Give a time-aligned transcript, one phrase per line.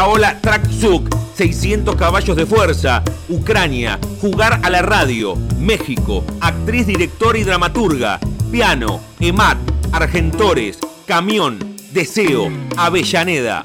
[0.00, 7.42] Paola Traksuk, 600 caballos de fuerza, Ucrania, jugar a la radio, México, actriz, directora y
[7.42, 8.20] dramaturga,
[8.52, 9.58] piano, EMAT,
[9.92, 11.58] Argentores, camión,
[11.92, 12.46] deseo,
[12.76, 13.64] Avellaneda.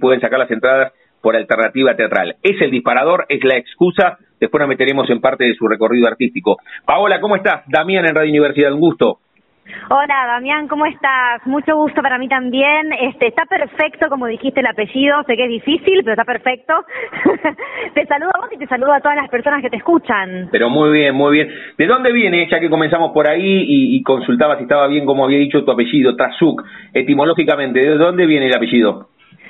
[0.00, 2.36] pueden sacar las entradas por alternativa teatral.
[2.42, 6.58] Es el disparador, es la excusa, después nos meteremos en parte de su recorrido artístico.
[6.84, 7.62] Paola, ¿cómo estás?
[7.66, 9.18] Damián en Radio Universidad, un gusto.
[9.88, 11.44] Hola, Damián, ¿cómo estás?
[11.46, 12.92] Mucho gusto para mí también.
[13.00, 15.22] Este, está perfecto, como dijiste el apellido.
[15.26, 16.74] Sé que es difícil, pero está perfecto.
[17.94, 20.48] te saludo a vos y te saludo a todas las personas que te escuchan.
[20.50, 21.48] Pero muy bien, muy bien.
[21.78, 25.38] ¿De dónde viene, ya que comenzamos por ahí y, consultaba si estaba bien como había
[25.38, 29.08] dicho tu apellido, Tazuk, etimológicamente, ¿de dónde viene el apellido?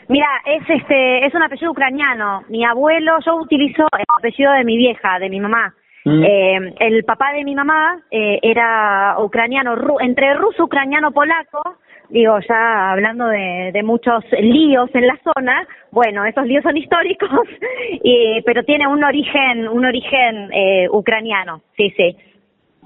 [0.09, 2.45] Mira, es este, es un apellido ucraniano.
[2.49, 5.75] Mi abuelo, yo utilizo el apellido de mi vieja, de mi mamá.
[6.05, 6.23] Mm.
[6.23, 11.79] Eh, el papá de mi mamá eh, era ucraniano, entre ruso, ucraniano, polaco.
[12.09, 17.29] Digo, ya hablando de, de muchos líos en la zona, bueno, esos líos son históricos,
[18.05, 22.17] y, pero tiene un origen, un origen eh, ucraniano, sí, sí.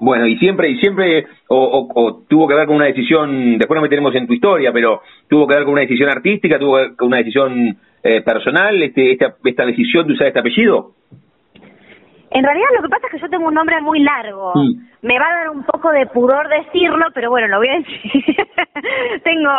[0.01, 4.15] Bueno, y siempre, y siempre, o, tuvo que ver con una decisión, después nos meteremos
[4.15, 7.09] en tu historia, pero tuvo que ver con una decisión artística, tuvo que ver con
[7.09, 10.93] una decisión eh, personal, este, esta, esta decisión de usar este apellido.
[12.31, 14.53] En realidad lo que pasa es que yo tengo un nombre muy largo.
[15.03, 18.35] Me va a dar un poco de pudor decirlo, pero bueno, lo voy a decir.
[19.23, 19.49] tengo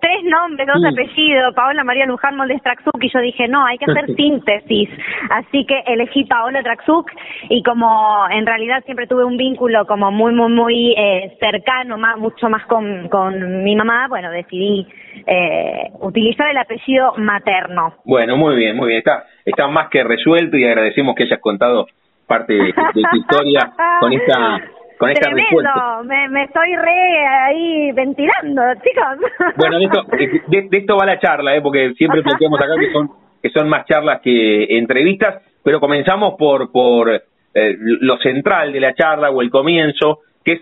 [0.00, 3.90] tres nombres, dos apellidos, Paola María Luján Moldes Traxuk, y yo dije, no, hay que
[3.90, 4.88] hacer síntesis.
[5.30, 7.10] Así que elegí Paola Traxuk,
[7.48, 12.16] y como en realidad siempre tuve un vínculo como muy, muy, muy eh, cercano, más,
[12.16, 14.86] mucho más con, con mi mamá, bueno, decidí
[15.26, 17.94] eh, utilizar el apellido materno.
[18.04, 18.98] Bueno, muy bien, muy bien.
[18.98, 21.86] Está, está más que resuelto y agradecemos que hayas contado
[22.26, 24.60] parte de, tu historia con esta
[24.98, 29.54] con esta Tremendo, me, me, estoy re ahí ventilando, chicos.
[29.56, 30.04] Bueno, de esto,
[30.48, 31.60] de, esto va la charla, ¿eh?
[31.60, 33.10] porque siempre planteamos acá que son
[33.42, 38.94] que son más charlas que entrevistas, pero comenzamos por por eh, lo central de la
[38.94, 40.60] charla o el comienzo, que es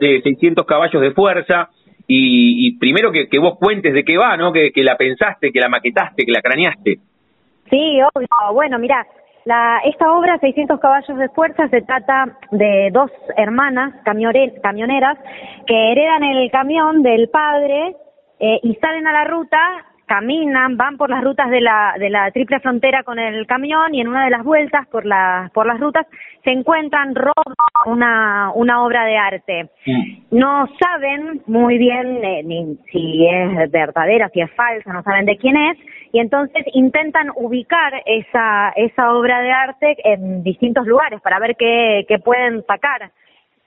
[0.00, 1.68] de 600 caballos de fuerza,
[2.06, 4.52] y, y primero que, que, vos cuentes de qué va, ¿no?
[4.52, 6.98] Que, que la pensaste, que la maquetaste, que la craneaste.
[7.68, 8.28] Sí, obvio.
[8.52, 9.04] Bueno, mira,
[9.46, 15.18] la, esta obra, 600 caballos de fuerza, se trata de dos hermanas camioneras
[15.66, 17.96] que heredan el camión del padre
[18.40, 19.58] eh, y salen a la ruta,
[20.06, 24.00] caminan, van por las rutas de la, de la triple frontera con el camión y
[24.00, 26.06] en una de las vueltas por, la, por las rutas
[26.44, 27.54] se encuentran roban
[27.86, 29.70] una, una obra de arte.
[29.84, 30.38] Mm.
[30.38, 35.36] No saben muy bien eh, ni si es verdadera, si es falsa, no saben de
[35.36, 35.78] quién es
[36.12, 42.06] y entonces intentan ubicar esa, esa obra de arte en distintos lugares para ver qué,
[42.08, 43.10] qué pueden sacar.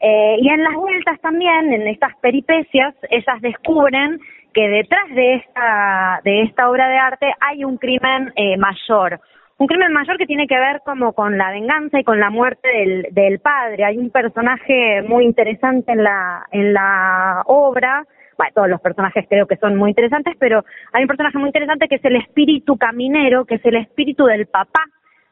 [0.02, 4.20] Eh, y en las vueltas también, en estas peripecias, ellas descubren
[4.54, 9.20] que detrás de esta, de esta obra de arte hay un crimen eh, mayor.
[9.58, 12.68] Un crimen mayor que tiene que ver como con la venganza y con la muerte
[12.70, 13.84] del, del padre.
[13.84, 18.06] Hay un personaje muy interesante en la, en la obra,
[18.38, 21.90] bueno, todos los personajes creo que son muy interesantes, pero hay un personaje muy interesante
[21.90, 24.82] que es el espíritu caminero, que es el espíritu del papá,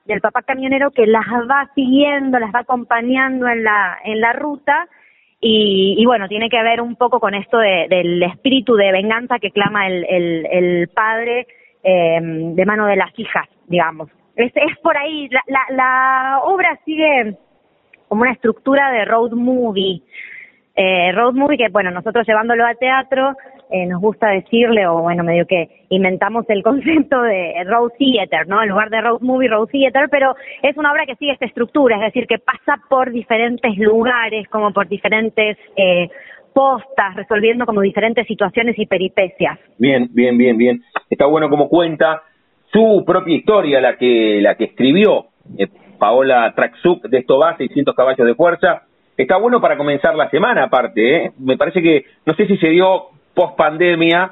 [0.03, 4.89] del papá camionero que las va siguiendo, las va acompañando en la, en la ruta
[5.39, 9.87] y, bueno, tiene que ver un poco con esto del espíritu de venganza que clama
[9.87, 10.03] el,
[10.49, 11.47] el, padre
[11.83, 14.09] eh, de mano de las hijas, digamos.
[14.35, 17.37] Es, es por ahí, la, la, la obra sigue
[18.07, 20.01] como una estructura de road movie,
[20.75, 23.35] eh, road movie, que bueno, nosotros llevándolo a teatro,
[23.69, 28.61] eh, nos gusta decirle, o bueno, medio que inventamos el concepto de road theater, ¿no?
[28.61, 31.97] En lugar de road movie, road theater, pero es una obra que sigue esta estructura,
[31.97, 36.09] es decir, que pasa por diferentes lugares, como por diferentes eh,
[36.53, 39.59] postas, resolviendo como diferentes situaciones y peripecias.
[39.77, 40.81] Bien, bien, bien, bien.
[41.09, 42.23] Está bueno como cuenta
[42.71, 45.27] su propia historia, la que, la que escribió.
[45.57, 45.67] Eh,
[45.97, 48.83] Paola Traxuk de Estobá, 600 caballos de fuerza.
[49.17, 51.25] Está bueno para comenzar la semana, aparte.
[51.25, 51.31] ¿eh?
[51.39, 54.31] Me parece que, no sé si se dio post pandemia,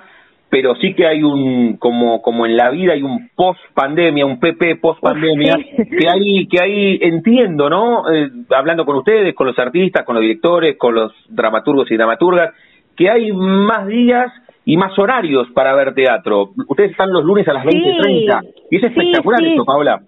[0.50, 4.40] pero sí que hay un, como, como en la vida hay un post pandemia, un
[4.40, 8.12] PP post pandemia, que hay, que hay, entiendo, ¿no?
[8.12, 12.54] Eh, hablando con ustedes, con los artistas, con los directores, con los dramaturgos y dramaturgas,
[12.96, 14.32] que hay más días
[14.66, 16.50] y más horarios para ver teatro.
[16.68, 18.42] Ustedes están los lunes a las 20.30.
[18.72, 20.02] y es espectacular esto, Paola.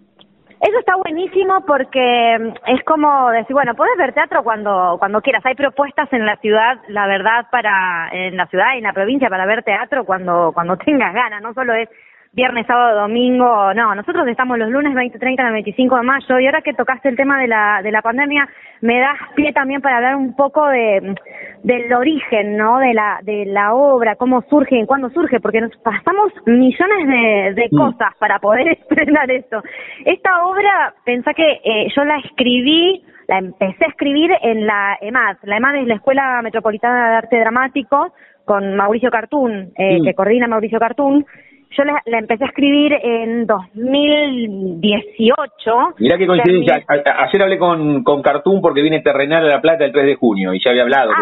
[0.59, 5.45] Eso está buenísimo porque mm, es como decir, bueno, puedes ver teatro cuando cuando quieras.
[5.45, 9.29] Hay propuestas en la ciudad, la verdad, para en la ciudad y en la provincia
[9.29, 11.41] para ver teatro cuando cuando tengas ganas.
[11.41, 11.89] No solo es
[12.33, 16.61] viernes, sábado, domingo, no, nosotros estamos los lunes 20, 30, 25 de mayo y ahora
[16.61, 18.47] que tocaste el tema de la, de la pandemia,
[18.81, 21.15] me das pie también para hablar un poco de,
[21.63, 22.79] del origen, ¿no?
[22.79, 27.61] De la, de la obra, cómo surge y cuándo surge, porque nos pasamos millones de,
[27.61, 27.77] de mm.
[27.77, 29.61] cosas para poder estrenar esto.
[30.05, 35.37] Esta obra, pensá que eh, yo la escribí, la empecé a escribir en la EMAD.
[35.43, 38.13] La EMAD es la Escuela Metropolitana de Arte Dramático,
[38.45, 41.25] con Mauricio Cartún, eh, que coordina Mauricio Cartún,
[41.71, 45.95] yo la, empecé a escribir en 2018.
[45.99, 46.81] Mirá qué coincidencia.
[46.87, 50.53] Ayer hablé con, con Cartoon porque viene Terrenal a La Plata el 3 de junio
[50.53, 51.11] y ya había hablado.
[51.11, 51.17] es,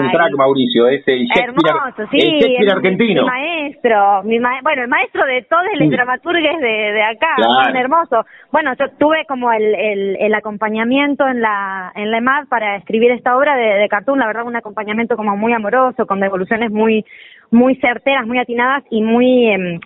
[0.00, 0.88] un crack, Mauricio.
[0.88, 3.22] Es el Shakespeare, hermoso, sí, el argentino.
[3.22, 4.22] Mi maestro.
[4.24, 7.34] Mi bueno, el maestro de todos los dramaturgues de, de acá.
[7.36, 7.78] Claro.
[7.78, 8.26] hermoso.
[8.52, 13.10] Bueno, yo tuve como el, el, el, acompañamiento en la, en la EMAD para escribir
[13.10, 14.18] esta obra de, de Cartoon.
[14.18, 17.04] La verdad, un acompañamiento como muy amoroso, con devoluciones muy
[17.50, 19.80] muy certeras, muy atinadas y muy, em,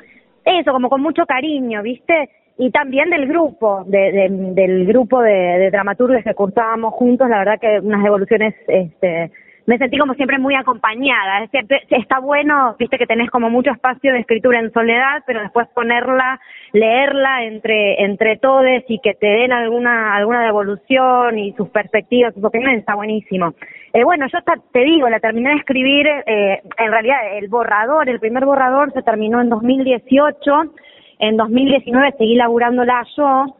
[0.44, 2.30] eso, como con mucho cariño, ¿viste?
[2.58, 7.60] Y también del grupo, de, del grupo de, de dramaturgos que cursábamos juntos, la verdad
[7.60, 9.30] que unas evoluciones, este,
[9.70, 11.44] me sentí como siempre muy acompañada.
[11.44, 11.50] Es
[11.90, 16.40] está bueno, viste que tenés como mucho espacio de escritura en soledad, pero después ponerla,
[16.72, 22.42] leerla entre entre todos y que te den alguna alguna devolución y sus perspectivas, sus
[22.42, 23.54] opiniones, está buenísimo.
[23.92, 24.40] Eh, bueno, yo
[24.72, 29.02] te digo, la terminé de escribir, eh, en realidad el borrador, el primer borrador se
[29.02, 30.50] terminó en 2018,
[31.20, 33.56] en 2019 seguí laburándola yo,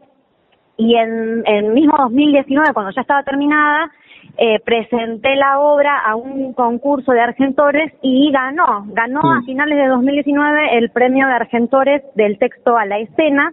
[0.77, 3.93] y en, en mismo 2019, cuando ya estaba terminada,
[4.37, 9.87] eh, presenté la obra a un concurso de Argentores y ganó, ganó a finales de
[9.87, 13.53] 2019 el premio de Argentores del texto a la escena.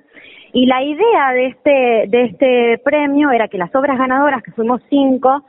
[0.53, 4.81] Y la idea de este, de este premio era que las obras ganadoras, que fuimos
[4.89, 5.43] cinco,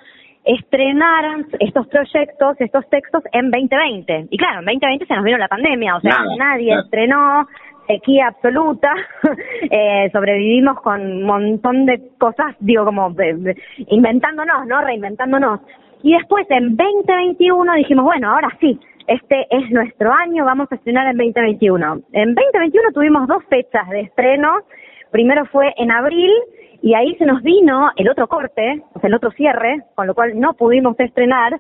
[0.45, 4.29] estrenaran estos proyectos, estos textos en 2020.
[4.31, 7.47] Y claro, en 2020 se nos vino la pandemia, o sea, nadie estrenó,
[7.89, 8.93] sequía absoluta,
[9.71, 13.13] eh, sobrevivimos con un montón de cosas, digo, como
[13.89, 14.81] inventándonos, ¿no?
[14.83, 15.61] Reinventándonos.
[16.03, 21.09] Y después, en 2021, dijimos, bueno, ahora sí, este es nuestro año, vamos a estrenar
[21.09, 22.01] en 2021.
[22.13, 24.59] En 2021 tuvimos dos fechas de estreno.
[25.11, 26.31] Primero fue en abril
[26.83, 30.15] y ahí se nos vino el otro corte, o sea, el otro cierre, con lo
[30.15, 31.59] cual no pudimos estrenar.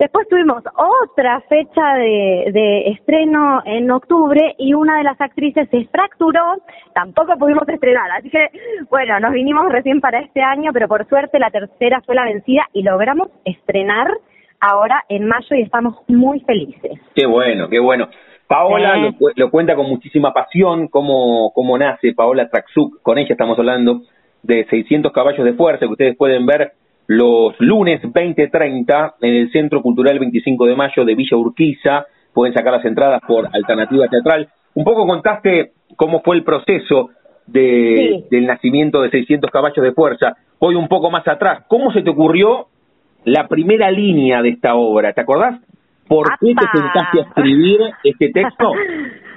[0.00, 0.62] Después tuvimos
[1.02, 6.56] otra fecha de, de, estreno en octubre y una de las actrices se fracturó,
[6.94, 8.10] tampoco pudimos estrenar.
[8.12, 8.48] Así que,
[8.88, 12.62] bueno, nos vinimos recién para este año, pero por suerte la tercera fue la vencida
[12.72, 14.10] y logramos estrenar
[14.58, 16.98] ahora en mayo y estamos muy felices.
[17.14, 18.08] Qué bueno, qué bueno.
[18.46, 23.58] Paola lo, lo, cuenta con muchísima pasión, cómo, cómo nace Paola Traxuk, con ella estamos
[23.58, 24.00] hablando
[24.42, 26.72] de 600 caballos de fuerza que ustedes pueden ver
[27.10, 32.06] los lunes 20.30 en el Centro Cultural 25 de Mayo de Villa Urquiza.
[32.32, 34.48] Pueden sacar las entradas por Alternativa Teatral.
[34.74, 37.10] Un poco contaste cómo fue el proceso
[37.48, 40.36] de, del nacimiento de 600 caballos de fuerza.
[40.60, 42.68] Hoy un poco más atrás, ¿cómo se te ocurrió
[43.24, 45.12] la primera línea de esta obra?
[45.12, 45.60] ¿Te acordás?
[46.06, 48.70] ¿Por qué te sentaste a escribir este texto?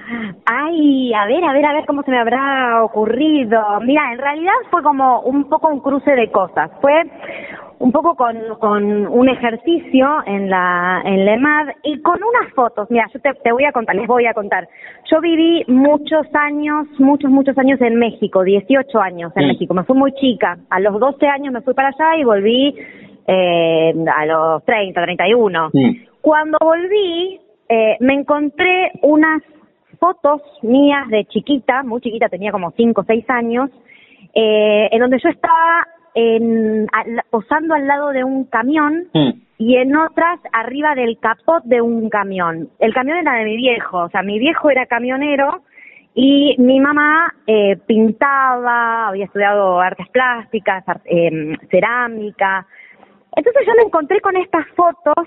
[0.44, 3.60] Ay, a ver, a ver, a ver cómo se me habrá ocurrido.
[3.82, 6.70] Mira, en realidad fue como un poco un cruce de cosas.
[6.80, 7.02] Fue
[7.78, 12.90] un poco con, con un ejercicio en la en la EMAD y con unas fotos.
[12.90, 14.68] Mira, yo te, voy a contar, les voy a contar.
[15.10, 19.74] Yo viví muchos años, muchos, muchos años en México, 18 años en México.
[19.74, 20.58] Me fui muy chica.
[20.70, 22.74] A los 12 años me fui para allá y volví
[23.26, 25.70] eh, a los 30, 31.
[26.20, 29.42] Cuando volví, eh, me encontré unas
[30.04, 33.70] fotos mías de chiquita, muy chiquita, tenía como 5 o 6 años,
[34.34, 36.86] eh, en donde yo estaba en,
[37.30, 39.30] posando al lado de un camión mm.
[39.56, 42.68] y en otras arriba del capot de un camión.
[42.80, 45.62] El camión era de mi viejo, o sea, mi viejo era camionero
[46.14, 52.66] y mi mamá eh, pintaba, había estudiado artes plásticas, eh, cerámica.
[53.34, 55.26] Entonces yo me encontré con estas fotos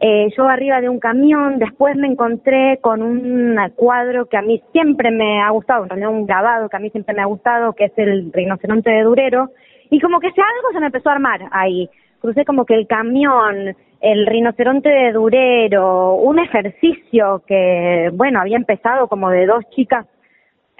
[0.00, 4.62] eh, yo arriba de un camión, después me encontré con un cuadro que a mí
[4.70, 7.72] siempre me ha gustado, en realidad un grabado que a mí siempre me ha gustado,
[7.72, 9.50] que es el rinoceronte de Durero,
[9.90, 11.90] y como que ese algo se me empezó a armar ahí.
[12.20, 19.08] Crucé como que el camión, el rinoceronte de Durero, un ejercicio que, bueno, había empezado
[19.08, 20.06] como de dos chicas,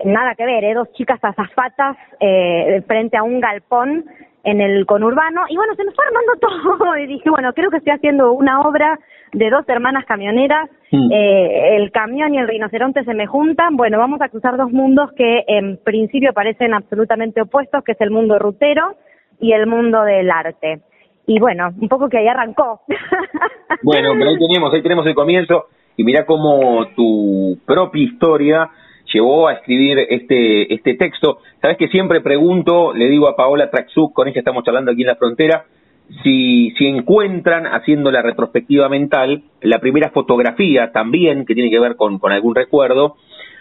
[0.04, 0.74] nada que ver, ¿eh?
[0.74, 4.04] dos chicas azafatas eh, frente a un galpón
[4.44, 7.78] en el conurbano y bueno, se me fue armando todo y dije, bueno, creo que
[7.78, 8.98] estoy haciendo una obra
[9.32, 11.12] de dos hermanas camioneras, mm.
[11.12, 15.10] eh, el camión y el rinoceronte se me juntan, bueno, vamos a cruzar dos mundos
[15.16, 18.94] que en principio parecen absolutamente opuestos, que es el mundo rutero
[19.40, 20.80] y el mundo del arte.
[21.26, 22.80] Y bueno, un poco que ahí arrancó.
[23.82, 25.66] Bueno, pero ahí tenemos, ahí tenemos el comienzo
[25.96, 28.70] y mira cómo tu propia historia
[29.12, 31.38] llevó a escribir este, este texto.
[31.60, 35.08] Sabes que siempre pregunto, le digo a Paola Traxuk, con ella estamos hablando aquí en
[35.08, 35.64] la frontera,
[36.22, 41.96] si, si encuentran, haciendo la retrospectiva mental, la primera fotografía también, que tiene que ver
[41.96, 43.16] con, con algún recuerdo,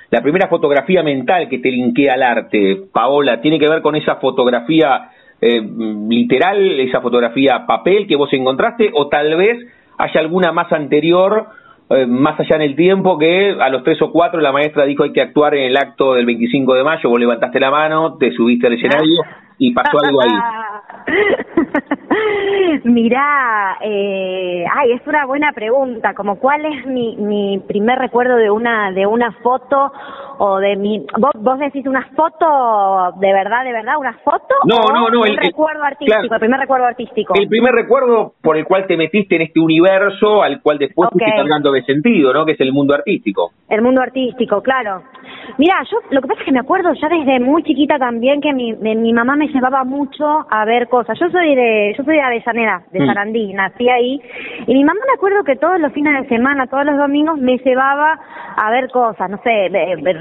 [0.10, 4.16] la primera fotografía mental que te linkea al arte, Paola, tiene que ver con esa
[4.16, 5.10] fotografía
[5.42, 5.62] eh,
[6.10, 9.58] literal, esa fotografía papel que vos encontraste, o tal vez
[9.98, 11.48] haya alguna más anterior
[11.90, 15.04] eh, más allá en el tiempo que a los tres o cuatro la maestra dijo
[15.04, 18.32] hay que actuar en el acto del 25 de mayo, vos levantaste la mano, te
[18.34, 19.22] subiste al escenario
[19.58, 20.30] y pasó algo ahí.
[22.84, 28.52] Mirá, eh, ay, es una buena pregunta, como cuál es mi, mi primer recuerdo de
[28.52, 29.92] una de una foto
[30.40, 34.78] o de mi vos, vos decís una foto de verdad, de verdad, una foto no,
[34.94, 37.34] no, no, el, recuerdo artístico, el primer recuerdo artístico.
[37.36, 41.26] El primer recuerdo por el cual te metiste en este universo al cual después okay.
[41.26, 42.46] fuiste cargando de sentido, ¿no?
[42.46, 43.52] Que es el mundo artístico.
[43.70, 45.04] El mundo artístico, claro.
[45.58, 48.54] Mira, yo lo que pasa es que me acuerdo ya desde muy chiquita también que
[48.54, 51.18] mi, mi mamá me llevaba mucho a ver cosas.
[51.20, 53.06] Yo soy de yo soy de Avellaneda, de mm.
[53.08, 54.22] Sarandí, nací ahí
[54.68, 57.58] y mi mamá me acuerdo que todos los fines de semana, todos los domingos me
[57.58, 58.20] llevaba
[58.58, 59.70] a ver cosas, no sé,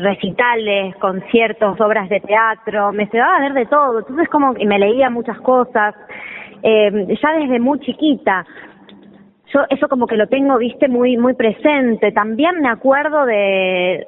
[0.06, 3.98] recitales, conciertos, obras de teatro, me llevaba a ver de todo.
[3.98, 5.94] Entonces como y me leía muchas cosas.
[6.62, 8.46] Eh, ya desde muy chiquita
[9.52, 12.10] yo eso como que lo tengo, viste, muy muy presente.
[12.12, 14.04] También me acuerdo de,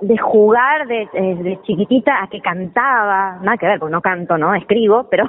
[0.00, 4.54] de, jugar de, de, chiquitita a que cantaba, nada que ver, porque no canto, ¿no?
[4.54, 5.24] Escribo, pero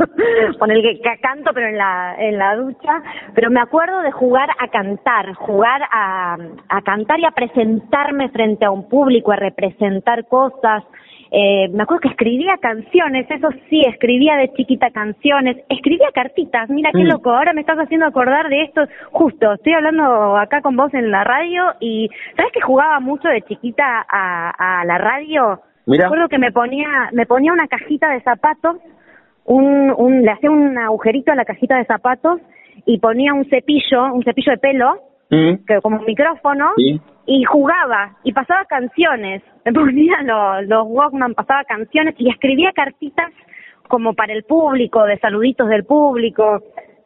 [0.58, 3.02] con el que, canto, pero en la, en la ducha.
[3.34, 6.36] Pero me acuerdo de jugar a cantar, jugar a,
[6.68, 10.84] a cantar y a presentarme frente a un público, a representar cosas.
[11.34, 16.90] Eh, me acuerdo que escribía canciones, eso sí, escribía de chiquita canciones, escribía cartitas, mira
[16.92, 17.08] qué mm.
[17.08, 21.10] loco, ahora me estás haciendo acordar de esto, justo, estoy hablando acá con vos en
[21.10, 25.62] la radio y ¿sabes que jugaba mucho de chiquita a, a la radio?
[25.86, 28.76] Me acuerdo que me ponía, me ponía una cajita de zapatos,
[29.46, 32.40] un, un, le hacía un agujerito a la cajita de zapatos
[32.84, 34.94] y ponía un cepillo, un cepillo de pelo,
[35.30, 35.64] mm.
[35.66, 36.72] que como un micrófono,
[37.26, 43.32] y jugaba y pasaba canciones, me ponía los, los Walkman, pasaba canciones y escribía cartitas
[43.88, 46.62] como para el público, de saluditos del público.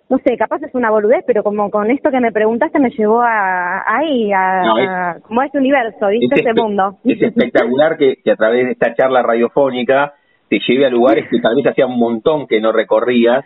[0.08, 3.22] No sé, capaz es una boludez, pero como con esto que me preguntaste me llevó
[3.22, 6.36] a, ahí, a, como a este universo, ¿viste?
[6.36, 6.96] este mundo.
[7.04, 10.14] Es espectacular que, que a través de esta charla radiofónica
[10.48, 13.44] te lleve a lugares que tal vez hacía un montón que no recorrías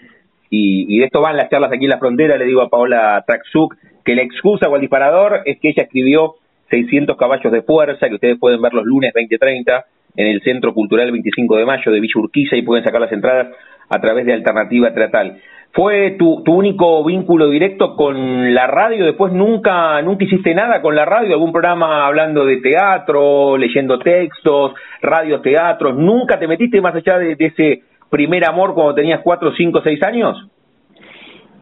[0.50, 3.24] y, y, de esto van las charlas aquí en la frontera, le digo a Paola
[3.26, 6.34] Traxuk, que la excusa o el disparador es que ella escribió
[6.70, 9.84] 600 caballos de fuerza, que ustedes pueden ver los lunes 20.30
[10.16, 13.48] en el Centro Cultural 25 de Mayo de Villa Urquiza y pueden sacar las entradas
[13.88, 15.40] a través de Alternativa Teatral.
[15.72, 19.04] ¿Fue tu, único vínculo directo con la radio?
[19.04, 24.72] Después nunca, nunca hiciste nada con la radio, algún programa hablando de teatro, leyendo textos,
[25.00, 29.52] radio teatros, ¿nunca te metiste más allá de, de ese primer amor cuando tenías cuatro,
[29.56, 30.50] cinco, seis años?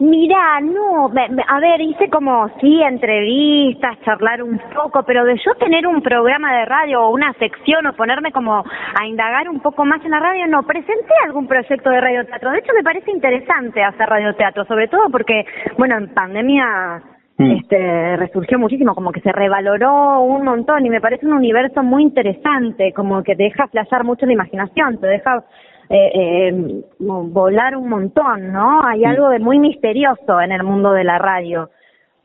[0.00, 5.88] Mira, no, a ver, hice como, sí, entrevistas, charlar un poco, pero de yo tener
[5.88, 10.04] un programa de radio o una sección o ponerme como a indagar un poco más
[10.04, 12.52] en la radio, no, presenté algún proyecto de radioteatro.
[12.52, 15.44] De hecho, me parece interesante hacer radioteatro, sobre todo porque,
[15.76, 17.02] bueno, en pandemia
[17.38, 17.50] mm.
[17.50, 22.04] este resurgió muchísimo, como que se revaloró un montón y me parece un universo muy
[22.04, 25.42] interesante, como que te deja flashear mucho la imaginación, te deja
[25.90, 28.82] eh, eh, volar un montón, ¿no?
[28.84, 31.70] Hay algo de muy misterioso en el mundo de la radio.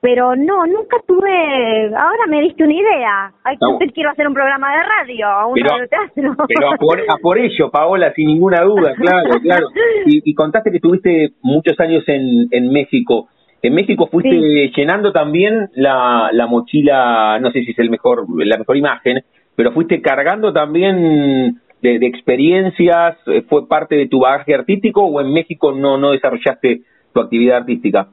[0.01, 1.85] Pero no, nunca tuve.
[1.95, 3.31] Ahora me diste una idea.
[3.41, 3.55] Ay,
[3.93, 6.45] quiero hacer un programa de radio, un pero, radioteatro.
[6.45, 9.67] Pero a por, a por, ello, Paola, sin ninguna duda, claro, claro.
[10.05, 13.29] Y, y contaste que estuviste muchos años en, en México.
[13.61, 18.57] En México fuiste llenando también la, la mochila, no sé si es el mejor, la
[18.57, 19.23] mejor imagen,
[19.55, 23.17] pero fuiste cargando también de, experiencias?
[23.27, 26.81] Eh, ¿Fue parte de tu bagaje artístico o en México no, no desarrollaste
[27.13, 28.07] tu actividad artística?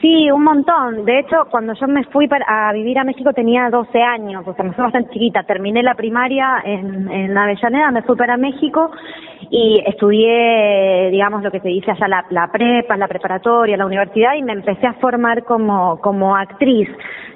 [0.00, 1.04] Sí, un montón.
[1.04, 4.54] De hecho, cuando yo me fui para, a vivir a México tenía 12 años, o
[4.54, 5.44] sea, me fui bastante chiquita.
[5.44, 8.90] Terminé la primaria en, en Avellaneda, me fui para México
[9.54, 14.42] y estudié, digamos, lo que se dice allá la, prepa, la preparatoria, la universidad y
[14.42, 16.88] me empecé a formar como, como actriz.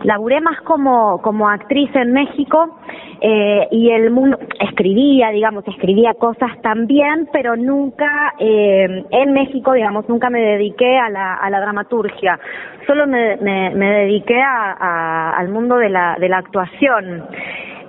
[0.03, 2.79] Laburé más como, como actriz en México
[3.21, 10.09] eh, y el mundo, escribía, digamos, escribía cosas también, pero nunca eh, en México, digamos,
[10.09, 12.41] nunca me dediqué a la, a la dramaturgia,
[12.87, 17.27] solo me, me, me dediqué a, al mundo de la, de la actuación.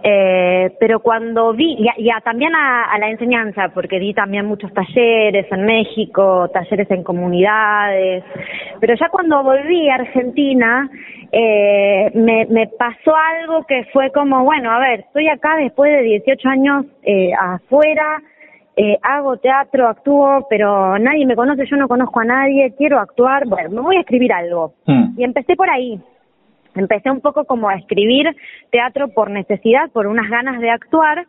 [0.10, 5.52] Eh, pero cuando vi, y, también a, a, la enseñanza, porque di también muchos talleres
[5.52, 8.24] en México, talleres en comunidades,
[8.80, 10.90] pero ya cuando volví a Argentina,
[11.34, 16.04] eh, me, me pasó algo que fue como, bueno, a ver, estoy acá después de
[16.04, 18.22] 18 años eh, afuera,
[18.78, 23.46] eh, hago teatro, actúo, pero nadie me conoce, yo no conozco a nadie, quiero actuar,
[23.46, 24.74] bueno, me voy a escribir algo.
[24.86, 25.20] Mm.
[25.20, 26.00] Y empecé por ahí.
[26.77, 28.36] Empecé un poco como a escribir
[28.72, 31.25] teatro por necesidad, por unas ganas de actuar,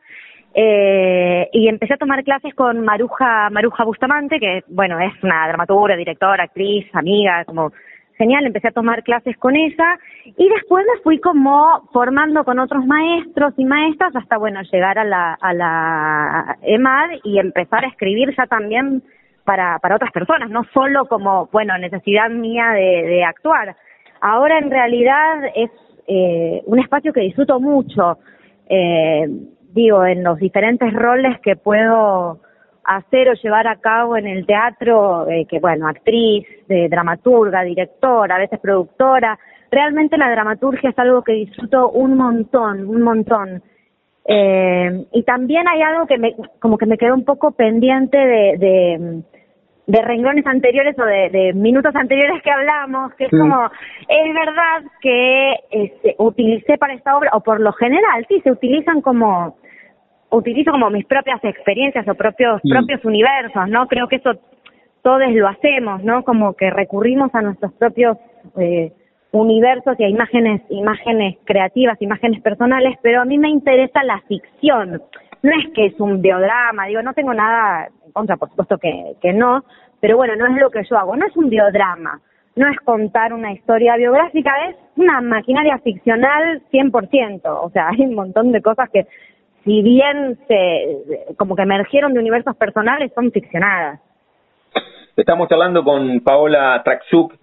[0.54, 5.96] eh, y empecé a tomar clases con Maruja, Maruja Bustamante, que bueno, es una dramaturga,
[5.96, 7.72] directora, actriz, amiga, como
[8.16, 12.84] genial, empecé a tomar clases con ella y después me fui como formando con otros
[12.84, 18.34] maestros y maestras hasta, bueno, llegar a la, a la EMAD y empezar a escribir
[18.36, 19.02] ya también
[19.44, 23.76] para, otras personas, no solo como, bueno, necesidad mía de actuar.
[24.20, 25.70] Ahora en realidad es
[26.06, 28.18] eh, un espacio que disfruto mucho,
[28.68, 29.26] eh,
[29.72, 32.40] digo, en los diferentes roles que puedo
[32.84, 38.38] hacer o llevar a cabo en el teatro, eh, que bueno, actriz, dramaturga, directora, a
[38.38, 39.38] veces productora.
[39.70, 43.62] Realmente la dramaturgia es algo que disfruto un montón, un montón.
[44.30, 48.58] Eh, y también hay algo que me, como que me quedó un poco pendiente de,
[48.58, 49.22] de,
[49.88, 53.70] de renglones anteriores o de, de, minutos anteriores que hablamos, que es como,
[54.06, 59.00] es verdad que este, utilicé para esta obra, o por lo general, sí, se utilizan
[59.00, 59.56] como
[60.30, 63.86] utilizo como mis propias experiencias o propios propios universos, ¿no?
[63.88, 64.32] Creo que eso
[65.02, 66.22] todos lo hacemos, ¿no?
[66.22, 68.18] Como que recurrimos a nuestros propios
[68.58, 68.92] eh,
[69.32, 75.02] universos y a imágenes imágenes creativas, imágenes personales, pero a mí me interesa la ficción.
[75.42, 79.14] No es que es un biodrama, digo, no tengo nada en contra, por supuesto que,
[79.20, 79.64] que no,
[80.00, 82.20] pero bueno, no es lo que yo hago, no es un biodrama,
[82.56, 88.14] no es contar una historia biográfica, es una maquinaria ficcional 100%, o sea, hay un
[88.14, 89.06] montón de cosas que
[89.64, 94.00] si bien se, como que emergieron de universos personales, son ficcionadas.
[95.16, 97.34] Estamos hablando con Paola Traxuk,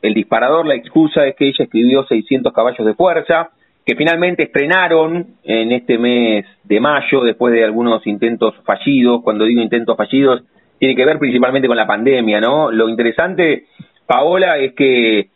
[0.00, 3.50] el disparador, la excusa es que ella escribió 600 caballos de fuerza,
[3.88, 9.22] que finalmente estrenaron en este mes de mayo, después de algunos intentos fallidos.
[9.22, 10.42] Cuando digo intentos fallidos,
[10.78, 12.70] tiene que ver principalmente con la pandemia, ¿no?
[12.70, 13.64] Lo interesante,
[14.06, 15.30] Paola, es que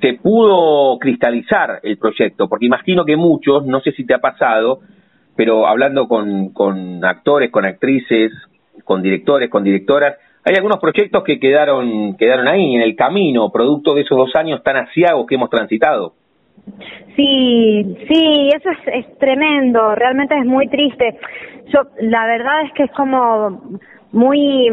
[0.00, 4.80] se pudo cristalizar el proyecto, porque imagino que muchos, no sé si te ha pasado,
[5.36, 8.32] pero hablando con, actores, con actrices,
[8.82, 13.94] con directores, con directoras, hay algunos proyectos que quedaron, quedaron ahí, en el camino, producto
[13.94, 16.14] de esos dos años tan asiagos que hemos transitado.
[17.14, 21.18] Sí, sí, eso es, es tremendo, realmente es muy triste.
[21.68, 23.78] Yo, la verdad es que es como
[24.12, 24.70] muy,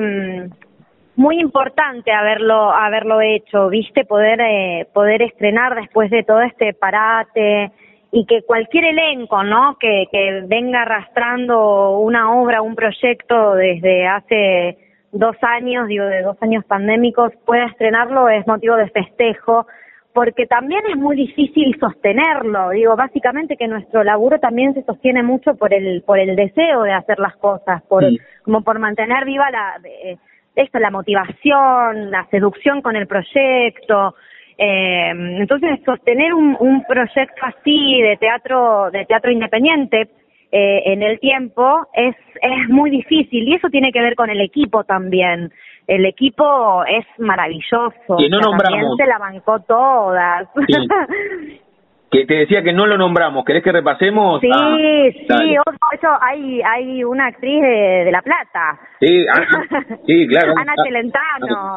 [1.15, 7.71] muy importante haberlo, haberlo hecho, viste, poder, eh, poder estrenar después de todo este parate,
[8.15, 9.75] y que cualquier elenco, ¿no?
[9.79, 14.77] Que, que venga arrastrando una obra, un proyecto desde hace
[15.11, 19.65] dos años, digo, de dos años pandémicos, pueda estrenarlo es motivo de festejo,
[20.13, 22.69] porque también es muy difícil sostenerlo.
[22.69, 26.93] Digo, básicamente que nuestro laburo también se sostiene mucho por el por el deseo de
[26.93, 28.03] hacer las cosas, por
[28.43, 30.17] como por mantener viva la eh,
[30.55, 34.15] esto, la motivación, la seducción con el proyecto.
[34.55, 40.09] Eh, entonces, sostener un, un proyecto así de teatro, de teatro independiente
[40.51, 44.39] eh, en el tiempo es, es muy difícil y eso tiene que ver con el
[44.39, 45.51] equipo también.
[45.87, 48.17] El equipo es maravilloso.
[48.17, 48.97] Que no nombramos.
[48.97, 50.47] se la bancó todas.
[52.11, 53.43] que te decía que no lo nombramos.
[53.43, 54.39] ¿Querés que repasemos?
[54.39, 55.55] Sí, ah, sí,
[55.93, 58.79] eso hay, hay una actriz de, de La Plata.
[58.99, 60.53] Sí, ah, sí claro.
[60.57, 61.73] Ana Celentano.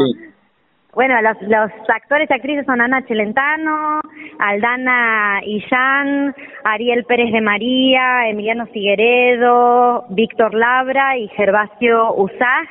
[0.96, 4.00] Bueno, los, los actores y actrices son Ana Celentano,
[4.38, 12.68] Aldana Illán, Ariel Pérez de María, Emiliano Figueredo, Víctor Labra y Gervasio Usaj,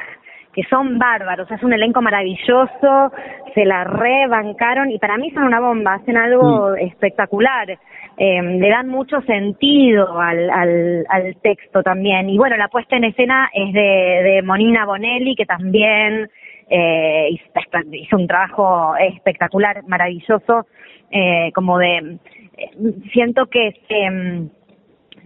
[0.55, 3.11] que son bárbaros, es un elenco maravilloso,
[3.53, 6.77] se la rebancaron y para mí son una bomba, hacen algo mm.
[6.77, 7.69] espectacular,
[8.17, 12.29] eh, le dan mucho sentido al, al, al texto también.
[12.29, 16.29] Y bueno, la puesta en escena es de, de Monina Bonelli, que también
[16.69, 17.37] eh,
[17.91, 20.67] hizo un trabajo espectacular, maravilloso,
[21.11, 22.17] eh, como de,
[22.57, 22.71] eh,
[23.11, 24.49] siento que se, mm,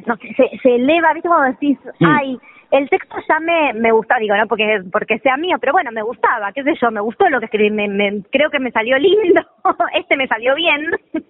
[0.08, 1.30] no se, se eleva, ¿viste?
[1.30, 2.40] Cuando decís, ay,
[2.72, 6.04] el texto ya me, me gusta, digo, no porque, porque sea mío, pero bueno, me
[6.04, 9.42] gustaba, qué sé yo, me gustó lo que escribí, me, creo que me salió lindo,
[9.94, 10.92] este me salió bien,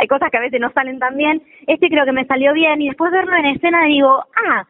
[0.00, 2.80] hay cosas que a veces no salen tan bien, este creo que me salió bien,
[2.80, 4.64] y después verlo en escena digo, ah,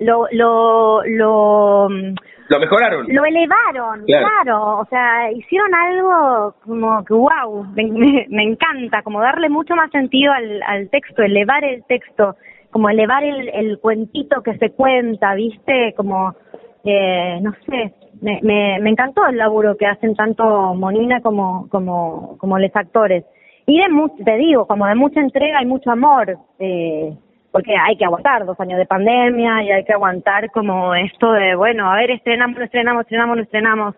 [0.00, 3.06] lo, lo, lo, lo mejoraron.
[3.08, 4.78] Lo elevaron, claro.
[4.80, 10.32] O sea, hicieron algo como que wow, me, me, encanta, como darle mucho más sentido
[10.32, 12.36] al, al texto, elevar el texto
[12.74, 15.94] como elevar el, el cuentito que se cuenta, ¿viste?
[15.96, 16.34] Como,
[16.82, 22.58] eh, no sé, me, me, encantó el laburo que hacen tanto Monina como, como, como
[22.58, 23.24] los actores.
[23.64, 27.16] Y de mucho, te digo, como de mucha entrega y mucho amor, eh,
[27.52, 31.54] porque hay que aguantar dos años de pandemia y hay que aguantar como esto de,
[31.54, 33.94] bueno, a ver, estrenamos, no estrenamos, estrenamos, no estrenamos.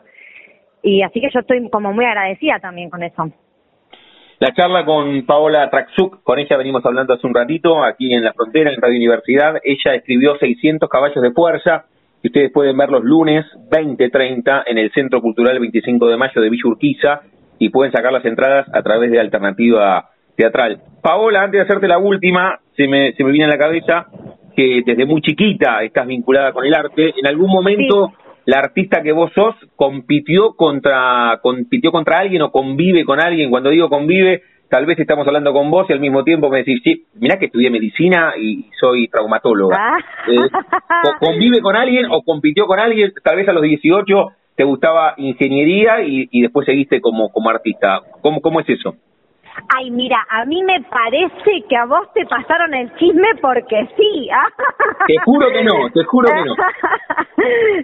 [0.83, 3.33] Y así que yo estoy como muy agradecida también con eso.
[4.39, 8.35] La charla con Paola Traxuk, con ella venimos hablando hace un ratito, aquí en la
[8.35, 9.59] frontera, en Radio Universidad.
[9.65, 11.87] Ella escribió 600 caballos de fuerza,
[12.21, 16.51] que ustedes pueden ver los lunes 20.30 en el Centro Cultural 25 de Mayo de
[16.51, 17.21] Villa Urquiza
[17.59, 20.83] y pueden sacar las entradas a través de Alternativa Teatral.
[21.01, 24.07] Paola, antes de hacerte la última, se me, se me viene a la cabeza
[24.55, 27.15] que desde muy chiquita estás vinculada con el arte.
[27.17, 28.13] ¿En algún momento
[28.47, 33.51] la artista que vos sos compitió contra, compitió contra alguien o convive con alguien.
[33.51, 36.81] Cuando digo convive, tal vez estamos hablando con vos y al mismo tiempo me decís,
[36.83, 39.77] sí, mirá que estudié medicina y soy traumatóloga.
[39.77, 39.99] Ah.
[40.29, 40.49] Eh,
[41.19, 43.13] ¿Convive con alguien o compitió con alguien?
[43.23, 44.15] Tal vez a los 18
[44.55, 48.01] te gustaba ingeniería y, y después seguiste como, como artista.
[48.23, 48.95] ¿Cómo, ¿Cómo es eso?
[49.75, 54.29] Ay, mira, a mí me parece que a vos te pasaron el chisme porque sí.
[55.07, 56.55] Te juro que no, te juro que no.